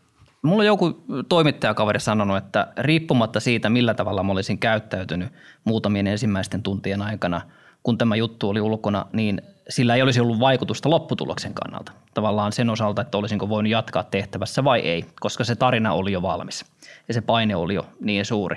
Mulla 0.47 0.63
on 0.63 0.67
joku 0.67 1.05
toimittajakaveri 1.29 2.01
sanonut, 2.01 2.37
että 2.37 2.69
riippumatta 2.79 3.41
siitä, 3.41 3.71
millä 3.71 3.95
tavalla 3.95 4.23
mä 4.23 4.33
olisin 4.33 4.59
käyttäytynyt 4.59 5.29
muutamien 5.65 6.07
ensimmäisten 6.07 6.63
tuntien 6.63 7.03
aikana, 7.03 7.41
kun 7.83 7.99
tämä 7.99 8.17
juttu 8.17 8.49
oli 8.49 8.61
ulkona, 8.61 9.07
niin 9.13 9.43
sillä 9.69 9.95
ei 9.95 10.03
olisi 10.03 10.21
ollut 10.21 10.41
vaikutusta 10.41 10.91
lopputuloksen 10.91 11.55
kannalta. 11.55 11.93
Tavallaan 12.15 12.53
sen 12.53 12.71
osalta, 12.71 13.03
että 13.03 13.19
olisinko 13.19 13.49
voinut 13.49 13.71
jatkaa 13.71 14.03
tehtävässä 14.03 14.65
vai 14.65 14.81
ei, 14.81 15.05
koska 15.21 15.45
se 15.45 15.57
tarina 15.57 15.93
oli 15.93 16.13
jo 16.13 16.23
valmis 16.23 16.65
ja 17.09 17.15
se 17.15 17.21
paine 17.21 17.57
oli 17.57 17.75
jo 17.75 17.87
niin 18.01 18.25
suuri. 18.25 18.57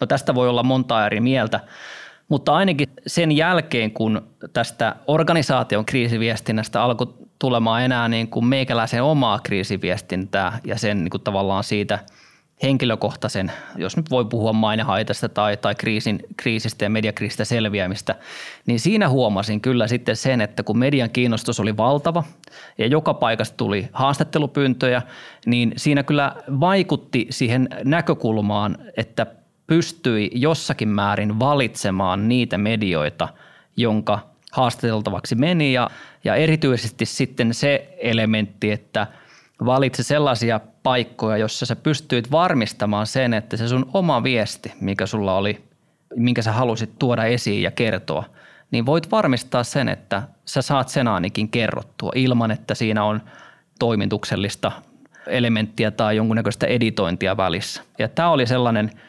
No 0.00 0.06
tästä 0.06 0.34
voi 0.34 0.48
olla 0.48 0.62
monta 0.62 1.06
eri 1.06 1.20
mieltä, 1.20 1.60
mutta 2.28 2.54
ainakin 2.54 2.88
sen 3.06 3.32
jälkeen, 3.32 3.90
kun 3.90 4.22
tästä 4.52 4.96
organisaation 5.06 5.84
kriisiviestinnästä 5.84 6.82
alkoi 6.82 7.14
tulemaan 7.40 7.82
enää 7.82 8.08
niin 8.08 8.28
kuin 8.28 8.46
meikäläisen 8.46 9.02
omaa 9.02 9.38
kriisiviestintää 9.38 10.58
ja 10.64 10.78
sen 10.78 10.98
niin 11.04 11.10
kuin 11.10 11.22
tavallaan 11.22 11.64
siitä 11.64 11.98
henkilökohtaisen, 12.62 13.52
jos 13.76 13.96
nyt 13.96 14.10
voi 14.10 14.24
puhua 14.24 14.52
mainehaitasta 14.52 15.28
tai, 15.28 15.56
tai 15.56 15.74
kriisin, 15.74 16.20
kriisistä 16.36 16.84
ja 16.84 16.90
mediakriisistä 16.90 17.44
selviämistä, 17.44 18.14
niin 18.66 18.80
siinä 18.80 19.08
huomasin 19.08 19.60
kyllä 19.60 19.86
sitten 19.86 20.16
sen, 20.16 20.40
että 20.40 20.62
kun 20.62 20.78
median 20.78 21.10
kiinnostus 21.10 21.60
oli 21.60 21.76
valtava 21.76 22.24
ja 22.78 22.86
joka 22.86 23.14
paikasta 23.14 23.56
tuli 23.56 23.88
haastattelupyyntöjä, 23.92 25.02
niin 25.46 25.72
siinä 25.76 26.02
kyllä 26.02 26.36
vaikutti 26.60 27.26
siihen 27.30 27.68
näkökulmaan, 27.84 28.78
että 28.96 29.26
pystyi 29.66 30.30
jossakin 30.34 30.88
määrin 30.88 31.38
valitsemaan 31.38 32.28
niitä 32.28 32.58
medioita, 32.58 33.28
jonka 33.76 34.29
haastateltavaksi 34.52 35.34
meni 35.34 35.72
ja, 35.72 35.90
ja 36.24 36.34
erityisesti 36.34 37.06
sitten 37.06 37.54
se 37.54 37.96
elementti, 37.98 38.72
että 38.72 39.06
valitse 39.64 40.02
sellaisia 40.02 40.60
paikkoja, 40.82 41.36
jossa 41.36 41.66
sä 41.66 41.76
pystyit 41.76 42.30
varmistamaan 42.30 43.06
sen, 43.06 43.34
että 43.34 43.56
se 43.56 43.68
sun 43.68 43.90
oma 43.94 44.22
viesti, 44.22 44.72
mikä 44.80 45.06
sulla 45.06 45.36
oli, 45.36 45.64
minkä 46.16 46.42
sä 46.42 46.52
halusit 46.52 46.98
tuoda 46.98 47.24
esiin 47.24 47.62
ja 47.62 47.70
kertoa, 47.70 48.24
niin 48.70 48.86
voit 48.86 49.10
varmistaa 49.10 49.64
sen, 49.64 49.88
että 49.88 50.22
sä 50.44 50.62
saat 50.62 50.88
sen 50.88 51.08
ainakin 51.08 51.48
kerrottua 51.48 52.12
ilman, 52.14 52.50
että 52.50 52.74
siinä 52.74 53.04
on 53.04 53.22
toimituksellista 53.78 54.72
elementtiä 55.26 55.90
tai 55.90 56.16
jonkunnäköistä 56.16 56.66
editointia 56.66 57.36
välissä. 57.36 57.82
Ja 57.98 58.08
tämä 58.08 58.30
oli 58.30 58.46
sellainen– 58.46 58.90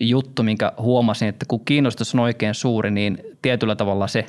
juttu, 0.00 0.42
minkä 0.42 0.72
huomasin, 0.78 1.28
että 1.28 1.46
kun 1.48 1.64
kiinnostus 1.64 2.14
on 2.14 2.20
oikein 2.20 2.54
suuri, 2.54 2.90
niin 2.90 3.18
tietyllä 3.42 3.76
tavalla 3.76 4.06
se 4.06 4.26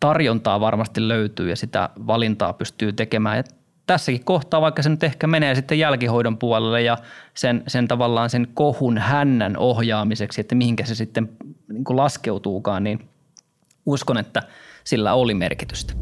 tarjontaa 0.00 0.60
varmasti 0.60 1.08
löytyy 1.08 1.48
ja 1.48 1.56
sitä 1.56 1.88
valintaa 2.06 2.52
pystyy 2.52 2.92
tekemään. 2.92 3.36
Ja 3.36 3.44
tässäkin 3.86 4.24
kohtaa, 4.24 4.60
vaikka 4.60 4.82
se 4.82 4.88
nyt 4.88 5.02
ehkä 5.02 5.26
menee 5.26 5.54
sitten 5.54 5.78
jälkihoidon 5.78 6.38
puolelle 6.38 6.82
ja 6.82 6.98
sen, 7.34 7.62
sen 7.66 7.88
tavallaan 7.88 8.30
sen 8.30 8.48
kohun 8.54 8.98
hännän 8.98 9.56
ohjaamiseksi, 9.56 10.40
että 10.40 10.54
mihinkä 10.54 10.84
se 10.84 10.94
sitten 10.94 11.28
niin 11.72 11.84
kuin 11.84 11.96
laskeutuukaan, 11.96 12.84
niin 12.84 13.08
uskon, 13.86 14.18
että 14.18 14.42
sillä 14.84 15.14
oli 15.14 15.34
merkitystä. 15.34 15.94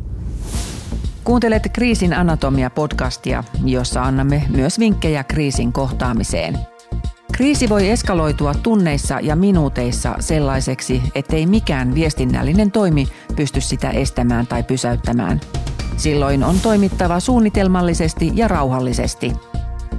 Kuuntelet 1.25 1.63
Kriisin 1.73 2.15
anatomia 2.15 2.71
podcastia, 2.71 3.45
jossa 3.65 4.03
annamme 4.03 4.43
myös 4.49 4.79
vinkkejä 4.79 5.25
kriisin 5.25 5.73
kohtaamiseen– 5.73 6.59
Kriisi 7.35 7.69
voi 7.69 7.91
eskaloitua 7.91 8.55
tunneissa 8.55 9.21
ja 9.23 9.37
minuuteissa 9.37 10.15
sellaiseksi, 10.21 11.03
ettei 11.15 11.47
mikään 11.47 11.95
viestinnällinen 11.95 12.71
toimi 12.71 13.09
pysty 13.37 13.61
sitä 13.61 13.91
estämään 13.91 14.47
tai 14.47 14.63
pysäyttämään. 14.63 15.41
Silloin 15.97 16.45
on 16.45 16.61
toimittava 16.61 17.21
suunnitelmallisesti 17.21 18.31
ja 18.35 18.49
rauhallisesti. 18.49 19.33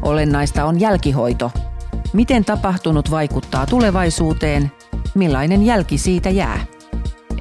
Olennaista 0.02 0.66
on 0.66 0.80
jälkihoito. 0.80 1.52
Miten 2.14 2.46
tapahtunut 2.46 3.12
vaikuttaa 3.12 3.66
tulevaisuuteen? 3.66 4.72
Millainen 5.16 5.64
jälki 5.64 5.98
siitä 5.98 6.30
jää? 6.30 6.66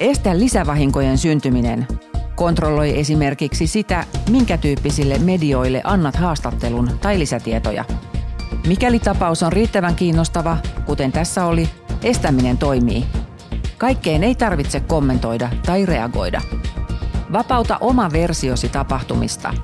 Estä 0.00 0.38
lisävahinkojen 0.38 1.18
syntyminen. 1.18 1.86
Kontrolloi 2.34 2.98
esimerkiksi 2.98 3.66
sitä, 3.66 4.04
minkä 4.30 4.58
tyyppisille 4.58 5.18
medioille 5.18 5.80
annat 5.84 6.16
haastattelun 6.16 6.90
tai 7.00 7.18
lisätietoja– 7.18 7.84
Mikäli 8.66 8.98
tapaus 8.98 9.42
on 9.42 9.52
riittävän 9.52 9.94
kiinnostava, 9.94 10.56
kuten 10.86 11.12
tässä 11.12 11.44
oli, 11.44 11.68
estäminen 12.02 12.58
toimii. 12.58 13.04
Kaikkeen 13.78 14.24
ei 14.24 14.34
tarvitse 14.34 14.80
kommentoida 14.80 15.50
tai 15.66 15.86
reagoida. 15.86 16.40
Vapauta 17.32 17.78
oma 17.80 18.12
versiosi 18.12 18.68
tapahtumista. 18.68 19.54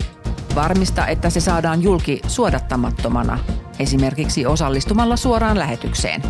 Varmista, 0.55 1.07
että 1.07 1.31
se 1.31 1.41
saadaan 1.41 1.83
julki 1.83 2.21
suodattamattomana, 2.27 3.39
esimerkiksi 3.79 4.47
osallistumalla 4.47 5.17
suoraan 5.17 5.59
lähetykseen. 5.59 6.23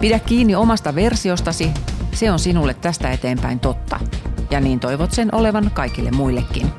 Pidä 0.00 0.18
kiinni 0.18 0.54
omasta 0.54 0.94
versiostasi, 0.94 1.70
se 2.12 2.30
on 2.30 2.38
sinulle 2.38 2.74
tästä 2.74 3.10
eteenpäin 3.10 3.60
totta. 3.60 4.00
Ja 4.50 4.60
niin 4.60 4.80
toivot 4.80 5.12
sen 5.12 5.34
olevan 5.34 5.70
kaikille 5.74 6.10
muillekin. 6.10 6.70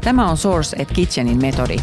Tämä 0.00 0.30
on 0.30 0.36
Source 0.36 0.82
at 0.82 0.92
Kitchenin 0.92 1.40
metodi, 1.40 1.76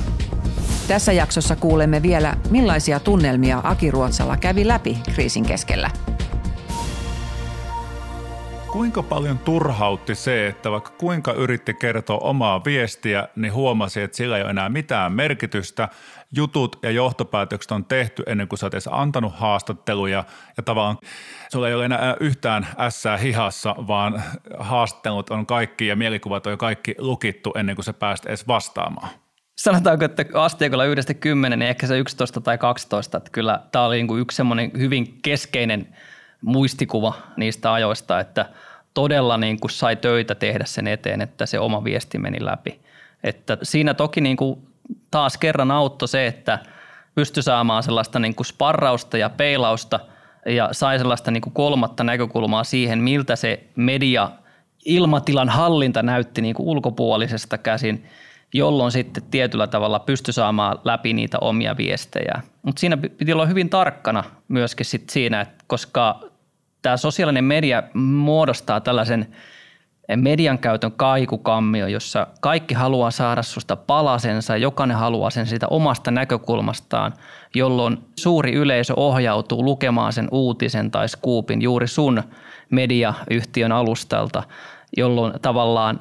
tässä 0.91 1.11
jaksossa 1.11 1.55
kuulemme 1.55 2.01
vielä, 2.01 2.35
millaisia 2.49 2.99
tunnelmia 2.99 3.61
Aki 3.63 3.91
Ruotsalla 3.91 4.37
kävi 4.37 4.67
läpi 4.67 4.97
kriisin 5.13 5.45
keskellä. 5.45 5.89
Kuinka 8.71 9.03
paljon 9.03 9.39
turhautti 9.39 10.15
se, 10.15 10.47
että 10.47 10.71
vaikka 10.71 10.91
kuinka 10.97 11.33
yritti 11.33 11.73
kertoa 11.73 12.17
omaa 12.17 12.63
viestiä, 12.63 13.27
niin 13.35 13.53
huomasi, 13.53 14.01
että 14.01 14.17
sillä 14.17 14.37
ei 14.37 14.43
ole 14.43 14.49
enää 14.49 14.69
mitään 14.69 15.13
merkitystä. 15.13 15.89
Jutut 16.35 16.79
ja 16.83 16.91
johtopäätökset 16.91 17.71
on 17.71 17.85
tehty 17.85 18.23
ennen 18.25 18.47
kuin 18.47 18.59
sä 18.59 18.65
oot 18.65 18.73
edes 18.73 18.89
antanut 18.91 19.33
haastatteluja 19.35 20.23
ja 20.57 20.63
tavallaan 20.63 20.97
sulla 21.51 21.67
ei 21.67 21.73
ole 21.73 21.85
enää 21.85 22.15
yhtään 22.19 22.67
ässää 22.79 23.17
hihassa, 23.17 23.75
vaan 23.87 24.23
haastattelut 24.59 25.29
on 25.29 25.45
kaikki 25.45 25.87
ja 25.87 25.95
mielikuvat 25.95 26.45
on 26.45 26.53
jo 26.53 26.57
kaikki 26.57 26.95
lukittu 26.97 27.51
ennen 27.55 27.75
kuin 27.75 27.85
sä 27.85 27.93
pääst 27.93 28.25
edes 28.25 28.47
vastaamaan. 28.47 29.20
Sanotaanko, 29.63 30.05
että 30.05 30.25
asteikolla 30.33 30.85
yhdestä 30.85 31.13
kymmenen, 31.13 31.59
niin 31.59 31.69
ehkä 31.69 31.87
se 31.87 31.97
11 31.97 32.41
tai 32.41 32.57
12. 32.57 33.17
Että 33.17 33.29
kyllä 33.31 33.59
tämä 33.71 33.85
oli 33.85 34.03
niin 34.03 34.19
yksi 34.19 34.35
semmoinen 34.35 34.71
hyvin 34.77 35.19
keskeinen 35.21 35.87
muistikuva 36.41 37.13
niistä 37.37 37.73
ajoista, 37.73 38.19
että 38.19 38.45
todella 38.93 39.37
niin 39.37 39.59
kuin 39.59 39.71
sai 39.71 39.95
töitä 39.95 40.35
tehdä 40.35 40.65
sen 40.65 40.87
eteen, 40.87 41.21
että 41.21 41.45
se 41.45 41.59
oma 41.59 41.83
viesti 41.83 42.17
meni 42.17 42.45
läpi. 42.45 42.79
Että 43.23 43.57
siinä 43.63 43.93
toki 43.93 44.21
niin 44.21 44.37
kuin 44.37 44.59
taas 45.11 45.37
kerran 45.37 45.71
auttoi 45.71 46.07
se, 46.07 46.27
että 46.27 46.59
pystyi 47.15 47.43
saamaan 47.43 47.83
sellaista 47.83 48.19
niin 48.19 48.35
kuin 48.35 48.45
sparrausta 48.45 49.17
ja 49.17 49.29
peilausta 49.29 49.99
ja 50.45 50.69
sai 50.71 50.97
sellaista 50.97 51.31
niin 51.31 51.41
kuin 51.41 51.53
kolmatta 51.53 52.03
näkökulmaa 52.03 52.63
siihen, 52.63 52.99
miltä 52.99 53.35
se 53.35 53.63
media 53.75 54.31
ilmatilan 54.85 55.49
hallinta 55.49 56.03
näytti 56.03 56.41
niin 56.41 56.55
kuin 56.55 56.67
ulkopuolisesta 56.67 57.57
käsin, 57.57 58.05
jolloin 58.53 58.91
sitten 58.91 59.23
tietyllä 59.31 59.67
tavalla 59.67 59.99
pystyi 59.99 60.33
saamaan 60.33 60.79
läpi 60.83 61.13
niitä 61.13 61.37
omia 61.41 61.77
viestejä. 61.77 62.41
Mutta 62.61 62.79
siinä 62.79 62.97
piti 62.97 63.33
olla 63.33 63.45
hyvin 63.45 63.69
tarkkana 63.69 64.23
myöskin 64.47 64.85
sit 64.85 65.09
siinä, 65.09 65.41
että 65.41 65.63
koska 65.67 66.19
tämä 66.81 66.97
sosiaalinen 66.97 67.43
media 67.43 67.83
muodostaa 67.93 68.81
tällaisen– 68.81 69.27
median 70.15 70.59
käytön 70.59 70.91
kaikukammio, 70.91 71.87
jossa 71.87 72.27
kaikki 72.41 72.73
haluaa 72.73 73.11
saada 73.11 73.43
susta 73.43 73.75
palasensa, 73.75 74.57
jokainen 74.57 74.97
haluaa 74.97 75.29
sen 75.29 75.45
siitä 75.45 75.67
omasta 75.67 76.11
näkökulmastaan, 76.11 77.13
jolloin 77.55 77.97
suuri 78.19 78.53
yleisö 78.53 78.93
ohjautuu 78.97 79.63
lukemaan 79.65 80.13
sen 80.13 80.27
uutisen 80.31 80.91
tai 80.91 81.09
skuupin 81.09 81.61
juuri 81.61 81.87
sun 81.87 82.23
mediayhtiön 82.69 83.71
alustalta, 83.71 84.43
jolloin 84.97 85.33
tavallaan 85.41 85.99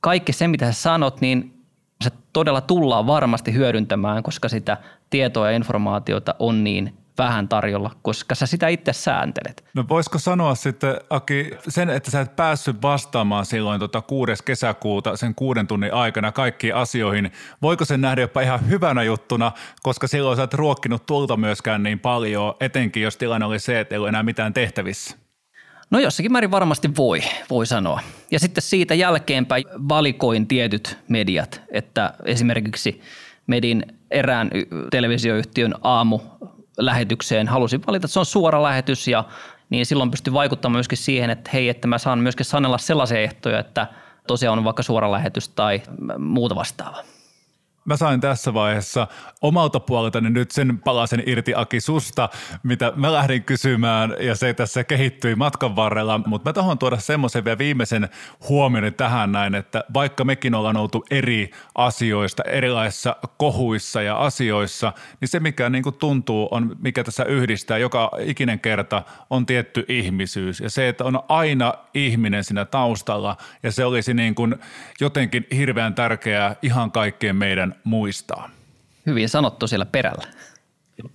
kaikki 0.00 0.32
se, 0.32 0.48
mitä 0.48 0.72
sä 0.72 0.82
sanot, 0.82 1.20
niin 1.20 1.64
se 2.04 2.10
todella 2.32 2.60
tullaan 2.60 3.06
varmasti 3.06 3.54
hyödyntämään, 3.54 4.22
koska 4.22 4.48
sitä 4.48 4.76
tietoa 5.10 5.50
ja 5.50 5.56
informaatiota 5.56 6.34
on 6.38 6.64
niin 6.64 6.94
vähän 7.18 7.48
tarjolla, 7.48 7.90
koska 8.02 8.34
sä 8.34 8.46
sitä 8.46 8.68
itse 8.68 8.92
sääntelet. 8.92 9.64
No 9.74 9.84
voisiko 9.88 10.18
sanoa 10.18 10.54
sitten, 10.54 10.96
Aki, 11.10 11.50
sen, 11.68 11.90
että 11.90 12.10
sä 12.10 12.20
et 12.20 12.36
päässyt 12.36 12.82
vastaamaan 12.82 13.46
silloin 13.46 13.80
tota 13.80 14.00
6. 14.02 14.32
kesäkuuta 14.44 15.16
sen 15.16 15.34
kuuden 15.34 15.66
tunnin 15.66 15.94
aikana 15.94 16.32
kaikkiin 16.32 16.74
asioihin, 16.74 17.32
voiko 17.62 17.84
sen 17.84 18.00
nähdä 18.00 18.20
jopa 18.20 18.40
ihan 18.40 18.68
hyvänä 18.68 19.02
juttuna, 19.02 19.52
koska 19.82 20.06
silloin 20.06 20.36
sä 20.36 20.42
et 20.42 20.54
ruokkinut 20.54 21.06
tulta 21.06 21.36
myöskään 21.36 21.82
niin 21.82 21.98
paljon, 21.98 22.54
etenkin 22.60 23.02
jos 23.02 23.16
tilanne 23.16 23.46
oli 23.46 23.58
se, 23.58 23.80
että 23.80 23.94
ei 23.94 23.98
ole 23.98 24.08
enää 24.08 24.22
mitään 24.22 24.54
tehtävissä? 24.54 25.16
No 25.90 25.98
jossakin 25.98 26.32
määrin 26.32 26.50
varmasti 26.50 26.96
voi, 26.96 27.20
voi 27.50 27.66
sanoa. 27.66 28.00
Ja 28.30 28.40
sitten 28.40 28.62
siitä 28.62 28.94
jälkeenpäin 28.94 29.64
valikoin 29.88 30.46
tietyt 30.46 30.98
mediat, 31.08 31.62
että 31.70 32.14
esimerkiksi 32.24 33.00
Medin 33.46 33.82
erään 34.10 34.50
televisioyhtiön 34.90 35.74
aamu 35.82 36.20
lähetykseen. 36.78 37.48
Halusin 37.48 37.82
valita, 37.86 38.06
että 38.06 38.12
se 38.12 38.18
on 38.18 38.26
suora 38.26 38.62
lähetys 38.62 39.08
ja 39.08 39.24
niin 39.70 39.86
silloin 39.86 40.10
pystyn 40.10 40.34
vaikuttamaan 40.34 40.76
myöskin 40.76 40.98
siihen, 40.98 41.30
että 41.30 41.50
hei, 41.52 41.68
että 41.68 41.88
mä 41.88 41.98
saan 41.98 42.18
myöskin 42.18 42.46
sanella 42.46 42.78
sellaisia 42.78 43.20
ehtoja, 43.20 43.58
että 43.58 43.86
tosiaan 44.26 44.58
on 44.58 44.64
vaikka 44.64 44.82
suora 44.82 45.12
lähetys 45.12 45.48
tai 45.48 45.82
muuta 46.18 46.54
vastaavaa. 46.54 47.02
Mä 47.84 47.96
sain 47.96 48.20
tässä 48.20 48.54
vaiheessa 48.54 49.06
omalta 49.42 49.80
puoleltani 49.80 50.30
nyt 50.30 50.50
sen 50.50 50.78
palasen 50.78 51.22
irti 51.26 51.52
Aki 51.56 51.80
susta, 51.80 52.28
mitä 52.62 52.92
mä 52.96 53.12
lähdin 53.12 53.44
kysymään 53.44 54.14
ja 54.20 54.34
se 54.34 54.54
tässä 54.54 54.84
kehittyi 54.84 55.34
matkan 55.34 55.76
varrella, 55.76 56.20
mutta 56.26 56.48
mä 56.48 56.52
tahdon 56.52 56.78
tuoda 56.78 56.96
semmoisen 56.96 57.44
vielä 57.44 57.58
viimeisen 57.58 58.08
huomioni 58.48 58.90
tähän 58.90 59.32
näin, 59.32 59.54
että 59.54 59.84
vaikka 59.94 60.24
mekin 60.24 60.54
ollaan 60.54 60.76
oltu 60.76 61.04
eri 61.10 61.50
asioista, 61.74 62.42
erilaisissa 62.42 63.16
kohuissa 63.36 64.02
ja 64.02 64.16
asioissa, 64.16 64.92
niin 65.20 65.28
se 65.28 65.40
mikä 65.40 65.70
niin 65.70 65.82
kuin 65.82 65.94
tuntuu 65.94 66.48
on, 66.50 66.76
mikä 66.80 67.04
tässä 67.04 67.24
yhdistää 67.24 67.78
joka 67.78 68.10
ikinen 68.18 68.60
kerta 68.60 69.02
on 69.30 69.46
tietty 69.46 69.84
ihmisyys. 69.88 70.60
Ja 70.60 70.70
se, 70.70 70.88
että 70.88 71.04
on 71.04 71.22
aina 71.28 71.74
ihminen 71.94 72.44
siinä 72.44 72.64
taustalla 72.64 73.36
ja 73.62 73.72
se 73.72 73.84
olisi 73.84 74.14
niin 74.14 74.34
kuin 74.34 74.54
jotenkin 75.00 75.46
hirveän 75.56 75.94
tärkeää 75.94 76.56
ihan 76.62 76.92
kaikkien 76.92 77.36
meidän 77.36 77.79
muistaa. 77.84 78.50
Hyvin 79.06 79.28
sanottu 79.28 79.66
siellä 79.66 79.86
perällä. 79.86 80.26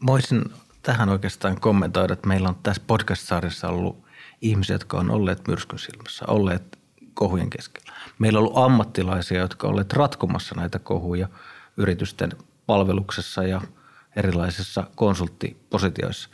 Voisin 0.08 0.44
tähän 0.84 1.10
oikeastaan 1.10 1.62
kommentoida, 1.62 2.14
että 2.14 2.28
meillä 2.28 2.50
on 2.50 2.56
tässä 2.64 2.82
podcast-sarjassa 2.88 3.68
ollut 3.68 4.06
ihmisiä, 4.42 4.74
jotka 4.74 4.98
on 4.98 5.12
olleet 5.12 5.48
myrskyn 5.48 5.80
silmässä, 5.80 6.26
olleet 6.28 6.80
kohujen 7.14 7.50
keskellä. 7.50 7.94
Meillä 8.20 8.40
on 8.40 8.46
ollut 8.46 8.58
ammattilaisia, 8.58 9.40
jotka 9.40 9.68
ovat 9.68 9.74
olleet 9.74 9.94
ratkomassa 9.94 10.56
näitä 10.56 10.80
kohuja 10.80 11.28
yritysten 11.78 12.32
palveluksessa 12.66 13.44
ja 13.44 13.62
erilaisissa 14.16 14.84
konsulttipositioissa. 14.96 16.30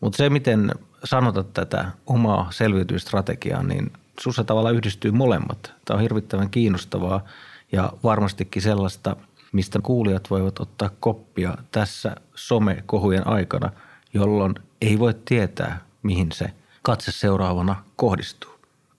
Mutta 0.00 0.16
se, 0.16 0.30
miten 0.30 0.72
sanotat 1.04 1.52
tätä 1.52 1.88
omaa 2.06 2.50
selviytymistrategiaa, 2.50 3.62
niin 3.62 3.92
sussa 4.20 4.44
tavalla 4.44 4.70
yhdistyy 4.70 5.10
molemmat. 5.10 5.72
Tämä 5.84 5.96
on 5.96 6.02
hirvittävän 6.02 6.50
kiinnostavaa 6.50 7.24
ja 7.72 7.92
varmastikin 8.02 8.62
sellaista– 8.62 9.16
mistä 9.56 9.78
kuulijat 9.82 10.30
voivat 10.30 10.60
ottaa 10.60 10.90
koppia 11.00 11.54
tässä 11.72 12.16
somekohujen 12.34 13.26
aikana, 13.26 13.72
jolloin 14.14 14.54
ei 14.80 14.98
voi 14.98 15.14
tietää, 15.24 15.80
mihin 16.02 16.32
se 16.32 16.52
katse 16.82 17.12
seuraavana 17.12 17.84
kohdistuu. 17.96 18.50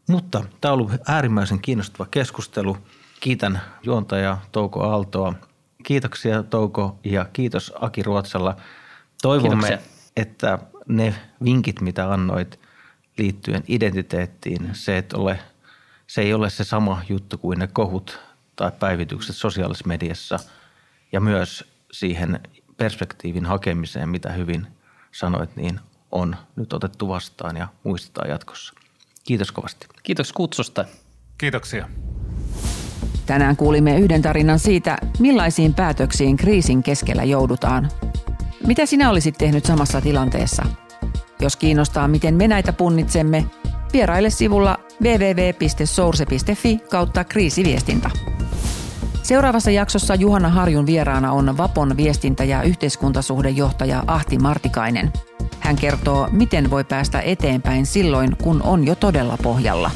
Mutta 0.09 0.43
tämä 0.61 0.73
on 0.73 0.79
ollut 0.79 0.91
äärimmäisen 1.07 1.59
kiinnostava 1.59 2.07
keskustelu. 2.11 2.77
Kiitän 3.19 3.61
juontaja 3.83 4.37
Touko 4.51 4.83
Aaltoa. 4.83 5.33
Kiitoksia 5.83 6.43
Touko 6.43 6.99
ja 7.03 7.25
kiitos 7.33 7.73
Aki 7.81 8.03
Ruotsalla. 8.03 8.55
Toivomme, 9.21 9.67
Kiitoksia. 9.67 9.91
että 10.15 10.59
ne 10.87 11.15
vinkit, 11.43 11.81
mitä 11.81 12.13
annoit 12.13 12.59
liittyen 13.17 13.63
identiteettiin, 13.67 14.69
se, 14.73 14.97
että 14.97 15.17
ole, 15.17 15.39
se 16.07 16.21
ei 16.21 16.33
ole 16.33 16.49
se 16.49 16.63
sama 16.63 17.01
juttu 17.09 17.37
kuin 17.37 17.59
ne 17.59 17.67
kohut 17.67 18.19
tai 18.57 18.71
päivitykset 18.79 19.35
sosiaalisessa 19.35 19.87
mediassa 19.87 20.39
ja 21.11 21.19
myös 21.19 21.63
siihen 21.91 22.39
perspektiivin 22.77 23.45
hakemiseen, 23.45 24.09
mitä 24.09 24.31
hyvin 24.31 24.67
sanoit, 25.11 25.55
niin 25.55 25.79
on 26.11 26.35
nyt 26.55 26.73
otettu 26.73 27.07
vastaan 27.07 27.57
ja 27.57 27.67
muistetaan 27.83 28.29
jatkossa. 28.29 28.73
Kiitos 29.23 29.51
kovasti. 29.51 29.87
Kiitos 30.03 30.33
kutsusta. 30.33 30.85
Kiitoksia. 31.37 31.89
Tänään 33.25 33.57
kuulimme 33.57 33.99
yhden 33.99 34.21
tarinan 34.21 34.59
siitä, 34.59 34.97
millaisiin 35.19 35.73
päätöksiin 35.73 36.37
kriisin 36.37 36.83
keskellä 36.83 37.23
joudutaan. 37.23 37.89
Mitä 38.67 38.85
sinä 38.85 39.09
olisit 39.09 39.37
tehnyt 39.37 39.65
samassa 39.65 40.01
tilanteessa? 40.01 40.63
Jos 41.39 41.55
kiinnostaa, 41.55 42.07
miten 42.07 42.35
me 42.35 42.47
näitä 42.47 42.73
punnitsemme, 42.73 43.45
vieraile 43.93 44.29
sivulla 44.29 44.77
www.source.fi 45.01 46.77
kautta 46.91 47.23
kriisiviestintä. 47.23 48.09
Seuraavassa 49.27 49.71
jaksossa 49.71 50.15
Juhana 50.15 50.49
Harjun 50.49 50.85
vieraana 50.85 51.31
on 51.31 51.57
Vapon 51.57 51.97
viestintä- 51.97 52.43
ja 52.43 52.63
yhteiskuntasuhdejohtaja 52.63 54.03
Ahti 54.07 54.37
Martikainen. 54.37 55.13
Hän 55.59 55.75
kertoo, 55.75 56.27
miten 56.31 56.69
voi 56.69 56.83
päästä 56.83 57.21
eteenpäin 57.21 57.85
silloin, 57.85 58.37
kun 58.43 58.61
on 58.63 58.85
jo 58.85 58.95
todella 58.95 59.37
pohjalla. 59.43 59.91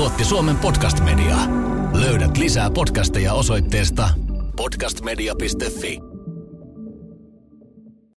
Tuotti 0.00 0.24
Suomen 0.24 0.56
podcast-media. 0.56 1.36
Löydät 1.92 2.36
lisää 2.36 2.70
podcasteja 2.70 3.34
osoitteesta 3.34 4.10
podcastmedia.fi. 4.56 6.00